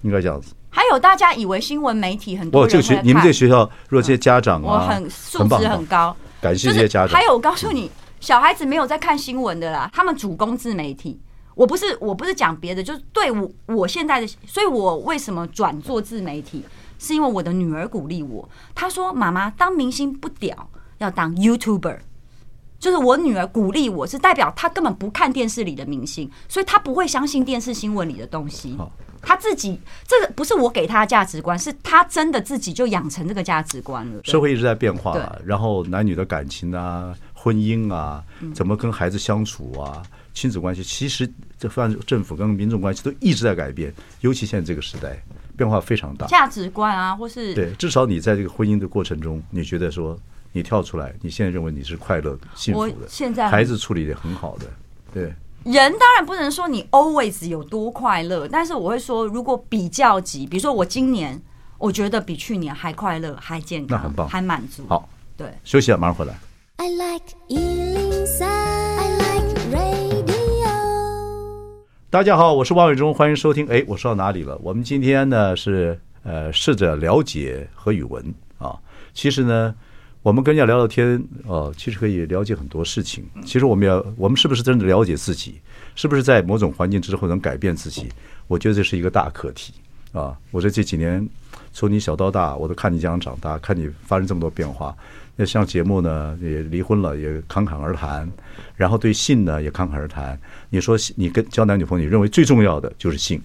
[0.02, 0.52] 应该这样子。
[0.68, 6.16] 还有大家以为新闻媒体很多人会看，这个学你们这学校，如果这些家长啊，我很素质很高。
[6.40, 7.16] 感谢这些家长。
[7.16, 11.20] 还有，我告诉你，小孩子没有在看新闻的啦，他们主攻自媒体。
[11.54, 16.64] 我不是，我不是讲别的，就是对我我现在的，所以我为什么转做自媒体，
[16.98, 18.48] 是因为我的女儿鼓励我。
[18.74, 21.98] 她说：“妈妈，当明星不屌，要当 YouTuber。”
[22.80, 28.76] 就是我女儿鼓励我，是代表她根本不看电视里的明星，所以她不会相信电视新闻里的东西。
[29.22, 34.22] 她自己这个不是我给她的价值观，是她真的自己就养成这个价值观了。
[34.24, 35.14] 社会一直在变化，
[35.44, 45.22] 然后男女的感情啊、婚姻啊、怎么跟孩子相处啊、亲子关系，其实这反政府跟民众关系都一直在改变，尤其现在这个时代
[45.54, 46.26] 变化非常大。
[46.26, 50.18] 价值观啊，或是对，至少你在这个婚姻的过程中，你觉得说。
[50.52, 54.66] 你跳出来，你现在认为你是快乐、幸福的，现在孩子处理的很好的，
[55.14, 55.32] 对。
[55.62, 61.38] 人当然不能说你 always 有多快乐，但是我会说，如果比较级，比如说我今年，
[61.76, 64.84] 我觉得比去年还快乐、还健康，那很棒，还满足。
[64.88, 66.34] 好，对，休息了，马上回来。
[66.76, 70.24] I like 103, I like radio。
[72.08, 73.68] 大家好，我是王伟忠，欢迎收听。
[73.68, 74.58] 哎，我说到哪里了？
[74.62, 78.76] 我们今天呢是呃试着了解何宇文啊，
[79.12, 79.74] 其实呢。
[80.22, 83.24] 我们跟人家聊聊天，呃，其实可以了解很多事情。
[83.46, 85.58] 其实我们要，我们是不是真的了解自己？
[85.94, 88.06] 是不是在某种环境之后能改变自己？
[88.46, 89.72] 我觉得这是一个大课题
[90.12, 90.36] 啊！
[90.50, 91.26] 我说这几年
[91.72, 94.94] 从你小到大，我都看你这样长大，看你发生这么多变化。
[95.36, 98.30] 那像节目呢，也离婚了，也侃侃而谈，
[98.76, 100.38] 然后对性呢也侃侃而谈。
[100.68, 103.40] 你说你跟交男女朋友，你认为最重要的就是性，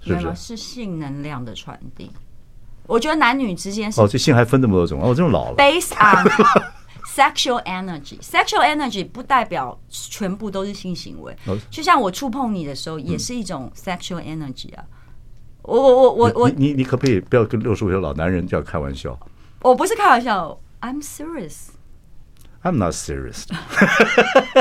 [0.00, 0.34] 是不是？
[0.34, 2.10] 是性能量的传递。
[2.86, 5.56] 我觉得男女之间是哦，这性还分这么多种哦，这种老了。
[5.56, 6.26] Based on
[7.06, 11.36] sexual energy，sexual energy 不代表全部都是性行为。
[11.70, 14.84] 就像我触碰你的时候，也是一种 sexual energy 啊。
[15.62, 19.18] 我我我我我，你你可不可以不要跟六十五岁老男人这样开玩笑？
[19.62, 21.70] 我不是开玩笑，I'm serious。
[22.62, 23.44] I'm not serious。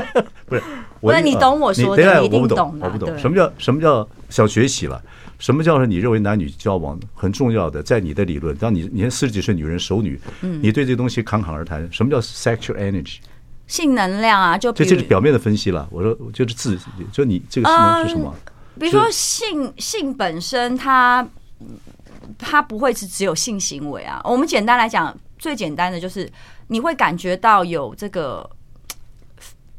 [0.46, 0.64] 不是，
[1.02, 2.80] 不是你懂我说的，你一定懂。
[2.82, 5.02] 我不懂，什么叫什么叫想学习了？
[5.38, 7.84] 什么叫做你认为男女交往很重要的？
[7.84, 11.88] 在你的理论，当你你看四十几岁女人熟女，你对这个东西侃侃而谈。
[11.92, 13.18] 什么叫 sexual energy？
[13.68, 15.88] 性能量啊，就这这是表面的分析了。
[15.92, 16.78] 我说就是自，
[17.12, 18.34] 就你这个性能是什么？
[18.80, 21.28] 比如说性性本身，它
[22.38, 24.22] 它不会是只有性行为啊。
[24.24, 26.32] 我们简单来讲，最简单的就是
[26.68, 28.48] 你会感觉到有这个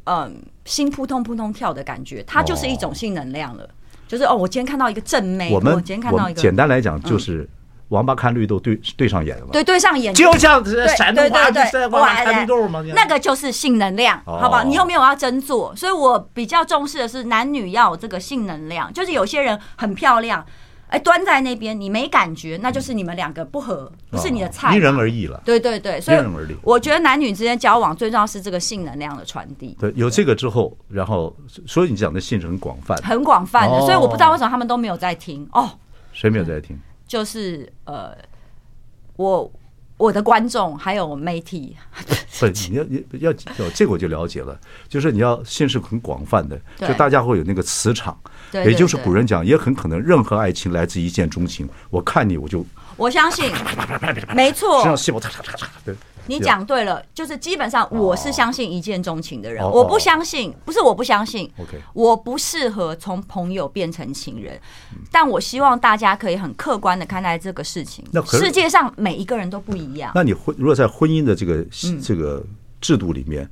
[0.05, 3.71] 嗯心扑通扑通跳的感觉，它就是一种性能量了。
[4.09, 7.49] 就是哦，我今天看到一个正妹，我们今天看到一个，简单来讲就是
[7.89, 10.65] 王八看绿豆对对上眼了嘛，对对上眼，就像
[10.97, 14.65] 闪电花对王八看绿豆嘛，那个就是性能量，好不好？
[14.65, 20.45] 你又没有要真做，所以我比较重视的是男女要有这个性能量，就是有些人很漂亮。
[20.89, 24.75] 哎，端在那边你没感觉，那就是你们两个不合，不是你的菜。
[24.75, 25.43] 因人而异了。
[25.45, 26.19] 对对对，所以
[26.63, 29.77] 我觉得男女之间交往最重要是这个性能量的传递。
[29.81, 35.69] 对，有这个之后，然后所以你讲的性是很广泛，很广泛的，所以我不知道为什么他们都没有在听哦。
[36.13, 36.79] 谁没有在听？
[37.07, 38.17] 就是呃，
[39.17, 39.51] 我。
[39.97, 41.75] 我的观众还有媒体，
[42.39, 48.19] 对，你要你要有这个我就了解了，就是你要信是很广泛的，就大家会有那个磁场，
[48.53, 51.67] 也就是古人讲，也很可能任何爱情来自一见钟情。
[51.89, 52.65] 我看你我就，
[52.97, 53.51] 我相信，
[54.35, 55.95] 没错，身上细胞嚓嚓嚓嚓，对。
[56.27, 61.51] 你讲对了，就是基本上我是相信一见钟情的人，我不相信，不是我不相信，
[61.93, 64.61] 我不适合从朋友变成情人，
[65.11, 68.05] 但我希望大家可以很客观的看待这个事情。
[68.27, 70.13] 世界上每一个人都不一样。
[70.15, 71.65] 那你婚如果在婚姻的这个
[72.03, 72.43] 这个
[72.81, 73.49] 制度里面，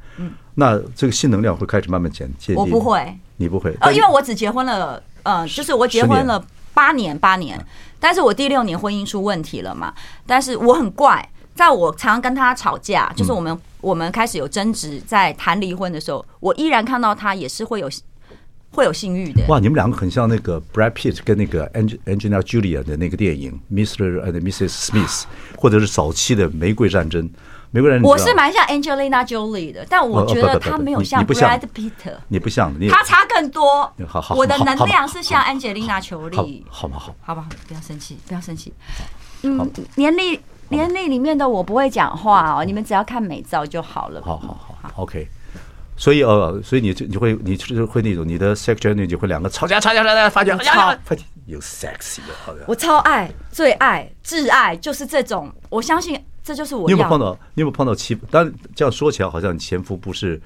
[0.55, 2.55] 那这个性能量会开始慢慢减减。
[2.55, 7.59] 我不会，你不会，呃，因为我只结婚了，呃，就是我结婚了八年八年，
[7.99, 9.95] 但是我第六年婚姻出问题了嘛，
[10.27, 11.29] 但是我很怪。
[11.55, 17.89] 在我常常跟他吵架，就是我们、嗯、我们开始有争执，在谈离婚的时候，我依然看到他也是会有
[18.73, 19.45] 会有性欲的。
[19.47, 24.21] 哇，你们两个很像那个 Brad Pitt 跟那个 Angelina Jolie 的那个电影 Mr.
[24.25, 24.91] and Mrs.
[24.91, 25.23] Smith，
[25.57, 27.31] 或者是早期的玫瑰战争。
[27.71, 33.93] 玫瑰战争，我是蛮像 Angelina Jolie 的，但我觉得他没有像 Brad Pitt，你不像，他差更多。
[34.09, 36.65] 好好，我的能量是像 Angelina Jolie。
[36.69, 37.15] 好不好？
[37.23, 37.47] 好不好？
[37.69, 38.73] 不要生气，不要生气。
[39.43, 40.41] 嗯，年龄。
[40.69, 44.21] 年龄里面的我不会讲话哦，你们只要看美照就好了。
[44.23, 45.29] 好好好，OK。
[45.97, 50.93] 所以呃，所以你就你会你就是会那种你的 sex journey 就会两个吵架吵架吵架，发觉超
[51.47, 52.65] 有 sexy 的，好的。
[52.67, 56.87] 我超爱最爱挚爱就是这种，我相信这就是我。
[56.87, 57.33] 你有没有碰到？
[57.55, 58.23] 你有没有碰到欺负？
[58.31, 60.41] 但这样说起来，好像你前夫不是。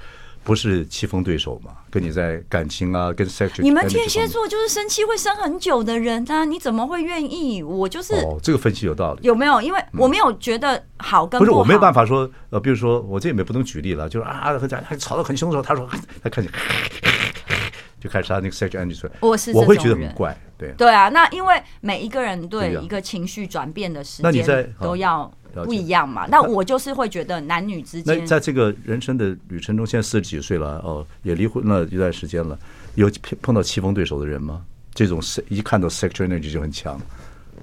[0.48, 1.72] 不是棋逢对手嘛？
[1.90, 6.46] 跟你在感情啊，跟 sex，你们天蝎座就是生气会生很久的人啊！
[6.46, 7.62] 你怎么会愿意？
[7.62, 9.20] 我就是哦，这个分析有道理。
[9.22, 9.60] 有没有？
[9.60, 15.86] 因为我没有觉得好跟不是，我没有办法说呃，比如说我这里面不能举例了，就是啊，还吵得很凶的时候，他说
[16.22, 16.50] 他看见
[18.00, 21.10] 就开始他那个 sex energy 出来，我是我会觉得很怪，对对啊。
[21.10, 25.30] 那因为每一个人对一个情绪转变的时间，那你在都要。
[25.64, 26.26] 不一样嘛。
[26.26, 32.58] 那我就是会觉得男女之间，那在这个人生的旅程中，现在四十几岁了哦，也离婚了一段时间了，
[32.94, 33.10] 有
[33.42, 34.62] 碰到棋逢对手的人吗？
[34.94, 37.00] 这种一看到 sexual energy 就很强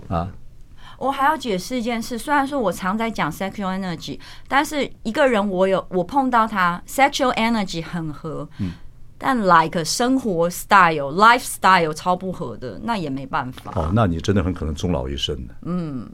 [0.08, 0.31] 啊。
[0.97, 8.71] 我还要解释一件事，虽然说我常在讲 sexual energy，但是一个人我有我碰到他 sexual energy 很合，嗯，
[9.17, 13.73] 但 like 生活 style lifestyle 超不合的，那也没办法。
[13.75, 15.55] 哦，那你真的很可能终老一生的。
[15.63, 16.10] 嗯，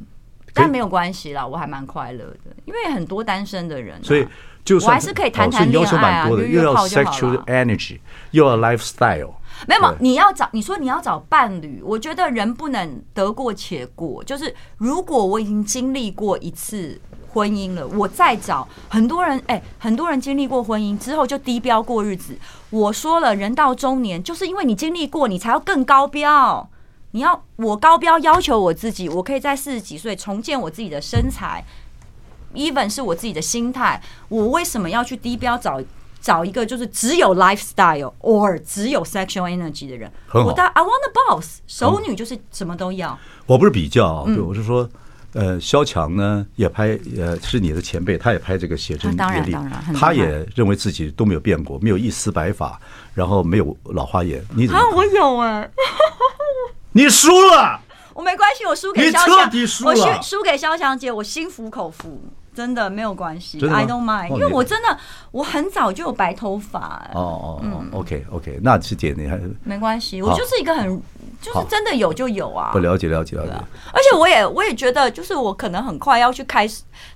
[0.53, 4.27] 但没有关系啦，我还蛮快乐的，因为很多单身的人、啊，所以
[4.63, 7.99] 就我还是可以谈谈恋爱啊，又要 sexual energy，
[8.31, 9.31] 又要 lifestyle。
[9.67, 14.23] 没有，你要找你说你要找伴侣，我觉得人不能得过且过。
[14.23, 22.35] 就是如果我已经经历过一次婚姻了，我再找很多人，哎，很多人经历过婚姻之后就低标过日子。
[22.71, 26.67] 我说了，人到中年，就是因为你经历过，你才要更高标。
[27.11, 31.63] 你要我高标要求我自己，我可以在四十几岁重建我自己的身材
[32.53, 34.01] ，even 是我自己的心态。
[34.29, 35.81] 我为什么要去低标找？
[36.21, 43.17] 找一个就是只有 lifestyle or 只有 sexual energy 的人，我当 I want a boss，熟女就是什么都要。
[43.47, 44.87] 我不是比较，对，我是说，
[45.33, 52.79] 呃，肖强呢也拍，呃，是你的前辈，他也拍这个写真当然当然，他也认为自己都没有变过，没有一丝白发，
[53.15, 54.45] 然后没有老花眼。
[54.55, 54.81] 你怎么？
[54.95, 55.67] 我有哎，
[56.93, 57.79] 你输了，
[58.13, 59.49] 我没关系，我输给肖强，
[59.85, 62.21] 我输输给肖强姐，我心服口服。
[62.53, 64.97] 真的没有关系，I don't mind，因为我真的
[65.31, 67.09] 我很早就有白头发。
[67.13, 71.01] 哦哦哦，OK OK，那是姐你还没关系，我就是一个很
[71.41, 72.71] 就是真的有就有啊。
[72.73, 73.53] 不了解了解了解，
[73.93, 76.67] 而且我也我也觉得，就是我可能很快要去开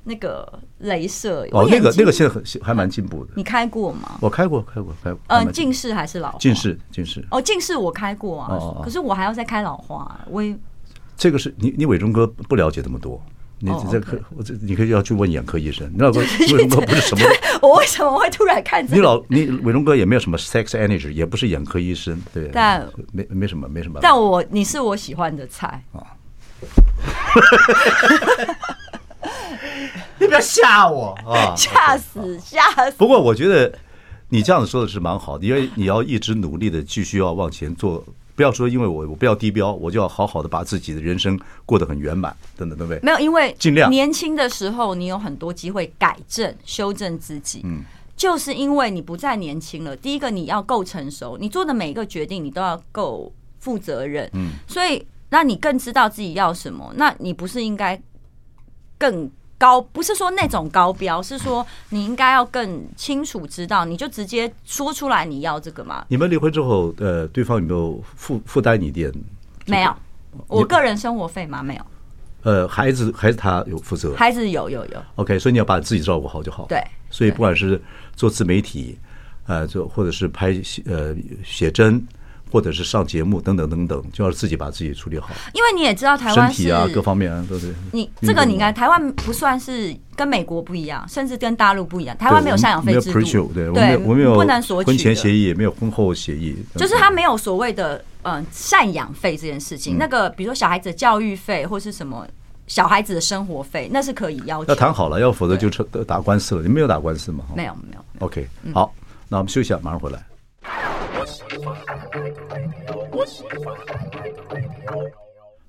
[0.06, 0.48] 那个
[0.84, 1.45] 镭射。
[1.52, 3.34] 哦，那个那个现在很还蛮进步的。
[3.36, 4.17] 你开过吗？
[4.21, 5.19] 我开过开过开过。
[5.28, 6.38] 嗯，近视还是老？
[6.38, 7.26] 近视近视。
[7.30, 10.19] 哦，近视我开过啊，可是我还要再开老花。
[10.30, 10.58] 我也
[11.17, 13.21] 这个是你你伟忠哥不了解这么多。
[13.71, 15.89] 你这可我这你可以要去问眼科医生。
[15.93, 17.25] 你老公伟龙哥不是什么？
[17.62, 18.86] 我为什么会突然看？
[18.91, 22.49] 你老你伟龙哥也没有什么 sex energy，也不是眼科医生，对。
[22.54, 23.99] 但没没什么没什么。
[24.01, 26.04] 但我你是我喜欢的菜啊！
[30.19, 31.54] 你不要吓我啊！
[31.56, 32.95] 吓死吓死！
[32.97, 33.71] 不过我觉得
[34.30, 38.04] 你这样子说的是蛮好的，因为你要一直努力的继续要往前做。
[38.36, 43.00] 不要说，因为我我不要低标，我就要好好的把自己的人生过得很圆满，等等，对不对？
[43.02, 47.62] 没有，因为尽量年轻的时候，你有很多机会改正、修正自己。
[47.63, 47.82] 嗯，
[48.17, 49.95] 就是因为你不再年轻了。
[49.95, 54.30] 第一个，你要够成熟，你做的每一个决定，你都要够负责任。
[54.34, 58.02] 嗯，所以那你更知道自己要什么，那你不是应该
[58.98, 59.32] 更？
[59.58, 66.06] 高不是说那种高标，是说你应该要更清楚知道，你就直接说出来你要这个嘛。
[66.10, 69.12] 你们离婚之后，呃，对方有没有负负担你一点？
[69.65, 69.96] 没有，
[70.48, 71.86] 我个人生活费嘛，没有。
[72.44, 74.15] 呃，孩子孩子他有负责？
[74.15, 75.04] 孩子有有有。
[75.15, 76.65] OK，所以你要把自己照顾好就好。
[76.68, 77.82] 对，所以不管是
[78.15, 79.00] 做自媒体，
[79.48, 82.06] 呃，做或者是拍呃写真。
[82.56, 85.28] 或者是上节目等等等等，就要自己把自己处理好。
[85.52, 87.76] 因为你也知道台湾身体啊各方面啊都是。
[87.91, 92.18] 你这个你应该台湾不算是跟美国不一样，甚至跟大陆不一样。
[92.18, 96.56] 台湾没有赡养费制度，对，对，我们有不能索取婚前协议，也没有婚后协议。
[96.78, 99.98] 就是他没有所谓的嗯赡养费这件事情。
[99.98, 102.26] 那个比如说小孩子的教育费或是什么
[102.68, 104.70] 小孩子的生活费，那是可以要求。
[104.70, 106.62] 要谈好了，要否则就成打官司了。
[106.62, 107.44] 你没有打官司吗？
[107.54, 108.26] 没有没有。
[108.26, 108.94] OK，好，
[109.28, 110.24] 那我们休息马上回来。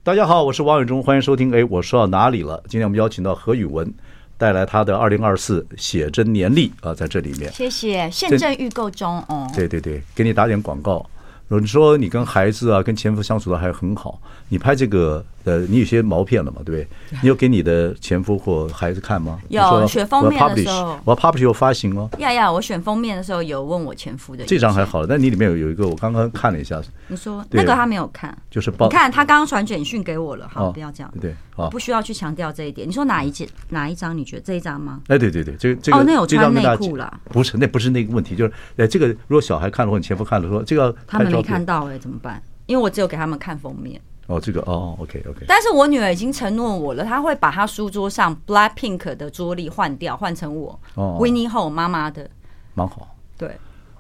[0.03, 1.53] 大家好，我是王伟忠，欢迎收听。
[1.53, 2.63] 哎，我说到哪里了？
[2.69, 3.93] 今天我们邀请到何宇文，
[4.39, 7.53] 带来他的二零二四写真年历啊，在这里面。
[7.53, 9.51] 谢谢，现正预购中哦。
[9.55, 11.05] 对对对，给你打点广告。
[11.49, 15.25] 你说你跟孩子啊，跟前夫相处的还很好，你拍这个。
[15.47, 17.21] 呃，你有些毛片了嘛，对不对？
[17.23, 19.39] 你有给你的前夫或孩子看吗？
[19.49, 22.11] 有选封面的时候，我要 publish 有发行哦。
[22.19, 24.45] 呀呀，我选封面的时候有问我前夫的。
[24.45, 26.83] 这张还好了，但你里面有有一个，我刚刚看了一下。
[27.07, 28.89] 你说那个他没有看，就是报。
[28.89, 31.15] 你看他刚刚传简讯给我了，好，不要这样。
[31.21, 32.89] 对，好，不需要去强调这一点。
[32.89, 34.19] 你说哪一件哪一张？
[34.19, 35.01] 你觉得这一张吗？
[35.07, 37.21] 哎，对对对，这这个哦，那有穿内裤了。
[37.27, 42.43] 不是，那不是那个问题，就是哎，这个如果小孩看了或你前夫看了，说这个他们没看到哎，怎么办？
[42.67, 44.01] 因为我只有给他们看封面。
[44.27, 45.45] 哦，这个哦，OK OK。
[45.47, 52.29] 但是我女儿已经承诺我了，她会把她书桌上 Black Pink 的桌历换掉，换成我 Winnie Ho 妈妈的，
[52.75, 53.15] 蛮好。
[53.39, 53.57] 对，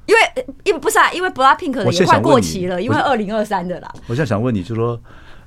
[0.06, 3.94] 因为因为不是啊，因为 Black Pink 的也快过期了，因为二零二三的啦。
[4.08, 5.00] 我现在想问你，就是说，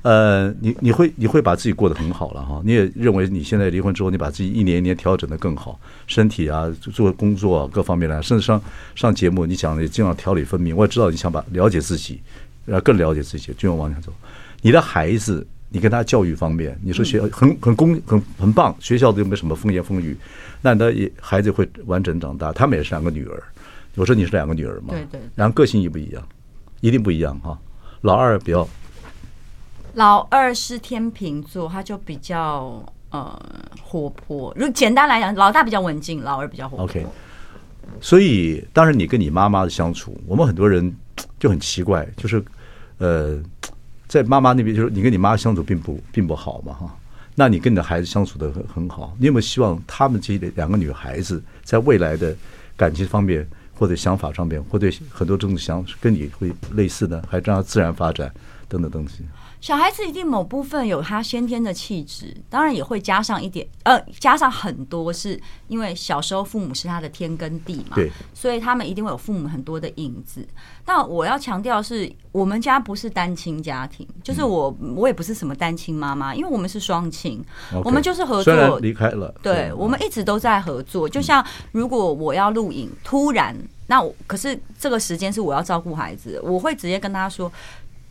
[0.03, 2.61] 呃，你你会你会把自己过得很好了哈？
[2.63, 8.61] 你也认为你现在离婚之后，你把自己一年一年调整的更好，身体啊，做工作啊，各方面来，甚至上
[8.95, 10.73] 上节目，你讲的也尽量条理分明。
[10.73, 12.21] 我也知道你想把了解自己，
[12.67, 14.13] 呃，更了解自己，就要往前走。
[14.61, 20.17] 你的孩子你跟他教育方面，你说学校很很公很很棒，学校都没什么风言风语，
[20.61, 22.51] 那你的孩子会完整长大。
[22.51, 23.43] 他们也是两个女儿，
[23.95, 26.27] 我说你是两个女儿嘛，对对，然后个性一不一样，
[26.81, 27.57] 一定不一样哈。
[28.01, 28.67] 老二比较，
[29.93, 33.39] 老二是天秤座，他就比较呃
[33.83, 34.51] 活泼。
[34.55, 36.85] 如果简单来讲，老大比较文静，老二比较活泼。
[36.85, 37.05] OK，
[38.01, 40.93] 所以当然你跟你妈妈的相处，我们很多人
[41.39, 42.43] 就很奇怪，就是
[42.97, 43.39] 呃。
[44.09, 46.93] 在妈妈那边，就是你跟你妈相处并不并不好嘛，哈。
[47.35, 52.35] 那你跟你的孩子相处得很很好，你有没有希望他们这两个女孩子在未来的
[52.75, 58.29] 感情方面或者想法上面，或者很多这种想跟你会类似的，还让她自然发展
[58.67, 59.23] 等等东西？
[59.61, 70.47] 小孩子一定某部分有他先天的气质，当然也会加上一点，呃，加上很多是因为小时候父母是他的天跟地嘛，对，所以他们一定会有父母很多的影子。
[70.85, 77.43] 那我要强调是我们家不是单亲家庭，就是我我也不是什么单亲妈妈，因为我们是双亲，
[77.83, 78.79] 我们就是合作。
[78.79, 81.07] 离开了，对，我们一直都在合作。
[81.07, 83.55] 就像如果我要录影，突然
[83.87, 87.51] 那我可是这个时间是我要照顾孩子，我会直接跟他说。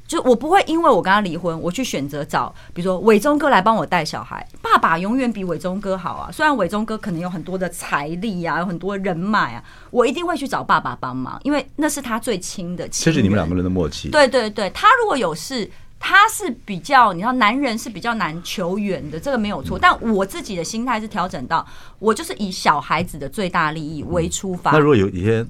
[0.09, 4.45] 就我不会因为我跟他离婚，我去选择找比如说伟忠哥来帮我带小孩。
[4.63, 6.31] 爸爸永远比伟忠哥好啊！
[6.33, 13.05] 虽然伟忠哥可能有很多的财力啊，有很多人脉啊，我一定会去找爸爸帮忙，因为那是他最亲的亲。
[13.05, 14.09] 这是你们两个人的默契。
[14.09, 19.79] 对对对，他如果有事，他是比较你知道，男人是比较难求援的，这个没有错。
[19.79, 21.67] 但我自己的心态是调整到，
[21.99, 24.71] 我就是以小孩子的最大利益为出发。
[24.71, 25.47] 那如果有一天。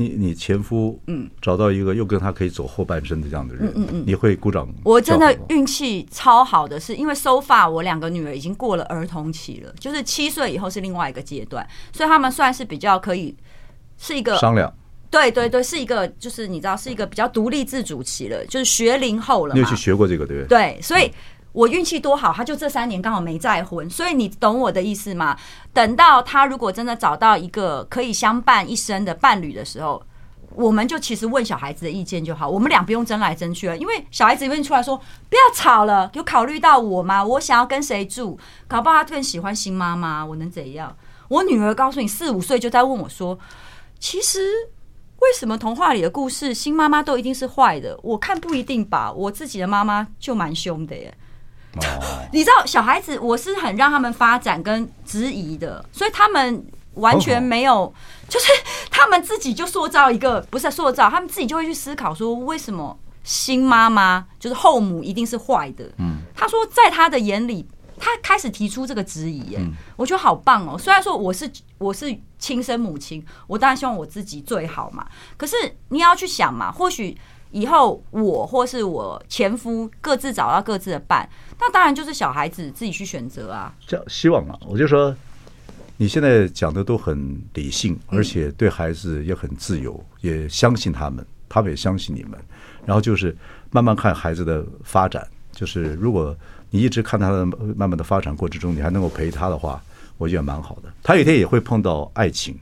[0.00, 4.66] 你你前夫嗯找到一个又跟他可以走后半生的这样的人，嗯嗯，你会鼓掌？
[4.82, 13.36] 我真的运气超好的是，因为 so far 我两个女儿已经过了儿童期了，就是七岁以后是另外一个阶段，所以他们算是比较可以
[13.98, 14.72] 是一个商量。
[15.10, 19.54] 对对对，是一个就是你知道是一个比较独立自主期了，就是学龄后了。
[19.54, 20.72] 你有去学过这个对不对？
[20.72, 21.10] 对，所以。
[21.52, 25.36] 我运气多好，他就这三年刚好没再婚，所以你懂我的意思吗？
[25.72, 30.02] 等到他如果真的找到一个可以相伴一生的伴侣的时候，
[30.54, 37.24] 我们就其实问小孩子的意见就好，我们俩不用争来争去了，因为小孩子问出来说不要吵了，有考虑到我吗？
[37.24, 38.38] 我想要跟谁住？
[38.68, 40.96] 搞不好他更喜欢新妈妈，我能怎样？
[41.28, 43.38] 我女儿告诉你，四五岁就在问我说，
[43.98, 44.40] 其实
[45.18, 47.98] 为什么童话里的故事新妈妈都一定是坏的？
[48.02, 51.16] 我看不一定吧，我自己的妈妈就蛮凶的耶。
[51.76, 57.94] 哦，你知道小孩子，我是很让他们发展跟质疑的，所以他们完全没有，
[58.28, 58.46] 就是
[58.90, 65.84] 他们自己就塑造一个，不是塑造，他们自己就会去思考说，为什么新妈妈就是后母一定是坏的？
[65.98, 67.64] 嗯，他说在他的眼里，
[67.96, 69.62] 他开始提出这个质疑，哎，
[69.94, 70.76] 我觉得好棒哦。
[70.76, 71.48] 虽然说我是
[71.78, 75.06] 我是亲生母亲，我当然希望我自己最好嘛，
[75.36, 75.54] 可是
[75.90, 77.16] 你要去想嘛，或许。
[77.52, 81.28] 以后我或是我前夫各自找到各自的伴，
[81.58, 83.74] 那当然就是小孩子自己去选择啊。
[83.86, 85.14] 这希望啊，我就说
[85.96, 92.38] 你现在讲的都很理性，而且对孩子也很自由，也相信他们，他们也相信你们。
[92.86, 93.36] 然后就是
[93.70, 96.34] 慢慢看孩子的发展，就是如果
[96.70, 97.44] 你一直看他的
[97.74, 99.82] 慢慢的发展过程中，你还能够陪他的话，
[100.18, 100.92] 我觉得蛮好的。
[101.02, 102.56] 他有一天也会碰到爱情，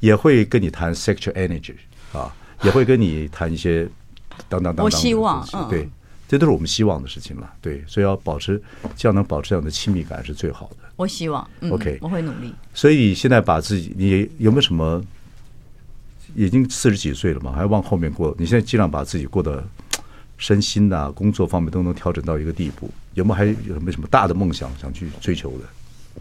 [0.00, 1.74] 也会跟你谈 sexual energy
[2.12, 3.86] 啊，也会跟你谈一些。
[4.48, 5.88] 当当当当，我希望，嗯对，
[6.28, 7.52] 这都是我们希望的事情了。
[7.60, 8.60] 对，所以要保持
[8.96, 10.76] 这样能保持这样的亲密感是最好的。
[10.96, 12.54] 我希望，OK，我会努力。
[12.72, 15.02] 所以现在把自己，你有没有什么？
[16.34, 18.34] 已经四十几岁了嘛，还要往后面过？
[18.38, 19.64] 你现在尽量把自己过得
[20.36, 22.90] 身心呐、工作方面都能调整到一个地步。
[23.12, 25.64] 有没有还有没有什么大的梦想想去追求的？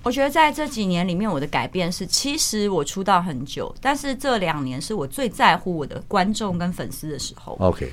[0.01, 7.55] 我觉得在这几年里面，我的改变是，其实我出道很久，但是这两年是我最在乎我的观众跟粉丝的时候。
[7.59, 7.89] OK，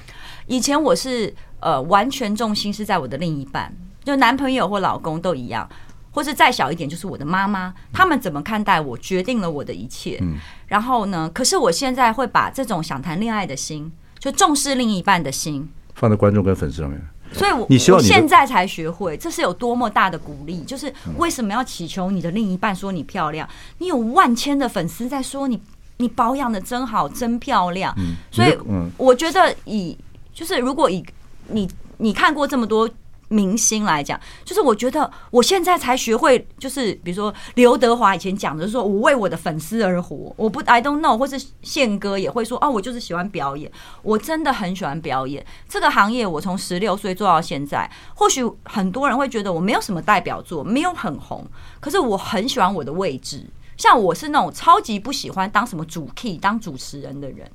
[0.46, 3.72] 以前我是呃完全重心是在我的另一半，
[4.02, 5.68] 就男朋友或老公都一样，
[6.10, 10.18] 或是再小一点就是我的妈妈，他们怎么看待我，决定了我的一切。
[10.22, 10.34] 嗯，
[10.66, 17.00] 然后呢，可是我现在会把这种想谈恋爱的心，就重视另一半的心，放在观众跟粉丝上面。
[17.32, 20.62] 所以，我我现在才学会，这是有多么大的鼓励。
[20.62, 23.48] 就是为什么要祈求你的另一半说你漂亮？
[23.78, 25.60] 你有万千的粉丝在说你，
[25.98, 27.94] 你保养的真好，真漂亮。
[28.30, 28.56] 所以，
[28.96, 29.96] 我觉得以
[30.32, 31.04] 就是如果以
[31.48, 31.68] 你
[31.98, 32.88] 你看过这么多。
[33.32, 40.34] 明星来讲，就是我觉得我现在才学会，就是比如说刘德华以前讲的，说我为我的粉丝而活。
[40.36, 43.70] 我不，I don't know，或是宪哥也会说，哦，我就是喜欢表演，
[44.02, 46.26] 我真的很喜欢表演这个行业。
[46.26, 51.46] 我从十六岁做到现在，或许很多人会觉得我没有什么代表作，没有很红，
[51.78, 53.46] 可是我很喜欢我的位置。
[53.76, 57.48] 像我是那种超级不喜欢当什么主 key、当主持人的人，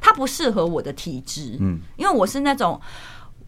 [0.00, 1.56] 他不适合我的体质。
[1.60, 2.80] 嗯，因为我是那种。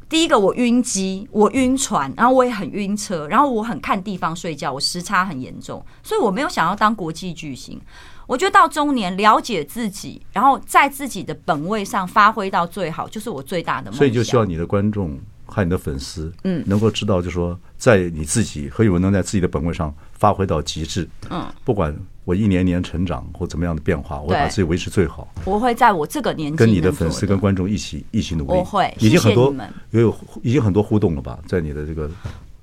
[0.08, 7.80] 第一个我晕机，我晕船，然后我也很晕车，然后我很看地方睡觉，我时差很严重，所以我没有想要当国际巨星。
[8.26, 13.98] 我觉得到中年了解自己，然后在自己的本位上发挥到最好，就是我最大的梦想。
[13.98, 21.94] 所以就希望你的观众和你的粉丝，嗯，能够知道，就是说，在你自己何以文能在自己的本位上发挥到极致，嗯，不管
[22.24, 25.28] 我一年年成长或怎么样的变化，我把自己维持最好。
[25.44, 28.52] 我会在我这个年纪跟你的粉丝跟观众一起一起努力。
[28.52, 29.54] 我会，已经很多
[29.90, 31.38] 也有已经很多互动了吧？
[31.46, 32.10] 在你的这个，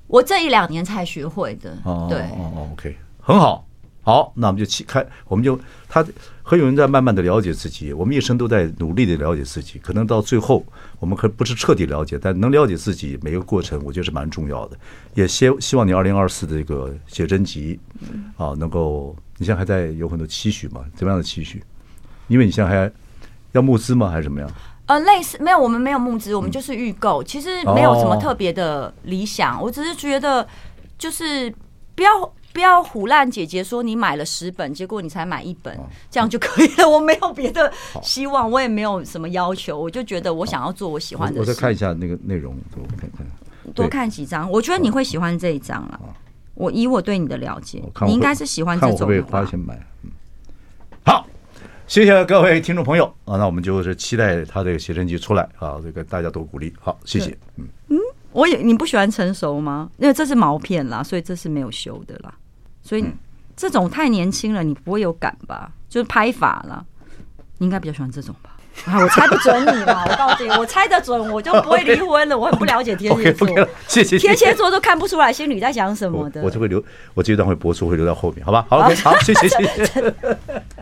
[0.07, 1.77] 我这一两年才学会的。
[1.83, 3.65] 哦，对，哦哦，OK，很好。
[4.03, 5.57] 好，那我们就起开，我们就
[5.87, 6.03] 他
[6.41, 10.65] 何妤玟在慢慢的了解自己，我们一生都在努力的了解自己，可能到最后
[10.99, 14.77] 我们可不是彻底了解，但能了解自己每个过程，我觉得是蛮重要的。
[15.13, 17.79] 也希希望你二零二四的这个写真集
[18.37, 20.85] 啊，能够你现在还在有很多期许吗？
[20.93, 21.63] 怎么样的期许？
[22.27, 22.91] 因为你现在还
[23.53, 24.07] 要募资吗？
[24.11, 24.47] 还是怎么样？
[24.85, 30.47] 呃，类似没有，我们没有募资，我们就是预购，其实没有什么特别的理想，我只是觉得
[30.99, 31.51] 就是
[31.95, 32.31] 不要。
[32.53, 35.73] 不要唬烂姐姐说你买了十本，结果你才买一本，
[36.09, 36.89] 这样就可以了。
[36.89, 37.71] 我没有别的
[38.03, 41.39] 希望，我也没有什么要求，我就觉得我想要做我喜欢的事。
[41.39, 43.25] 我再看一下那个内容，我看看，
[43.73, 44.51] 多看几张。
[44.51, 45.99] 我觉得你会喜欢这一张了。
[46.53, 48.97] 我以我对你的了解，你应该是喜欢这种。
[48.97, 49.75] 看我会花钱买。
[50.03, 50.11] 嗯，
[51.05, 51.25] 好，
[51.87, 56.73] 谢谢各位听众朋友啊，那我们就是期待他这个写真集出来啊，这个大家多鼓励。
[56.79, 57.37] 好，谢谢。
[57.57, 57.97] 嗯嗯，
[58.31, 59.89] 我也你不喜欢成熟吗？
[59.97, 62.33] 因为这是毛片啦，所以这是没有修的啦。
[62.81, 63.05] 所以
[63.55, 65.71] 这种太年轻了，你不会有感吧？
[65.89, 66.85] 就是拍法了，
[67.57, 68.50] 你应该比较喜欢这种吧？
[68.85, 70.03] 啊，我猜不准你嘛！
[70.09, 72.37] 我告诉你，我猜得准，我就不会 离婚了。
[72.37, 73.47] 我很不了解天蝎座，
[73.87, 74.17] 谢谢。
[74.17, 76.41] 天蝎座都看不出来心里在想什么的。
[76.41, 78.65] 我就会留，我这一段会播出，会留到后面，好吧？
[78.69, 80.13] 好好，谢谢，谢谢。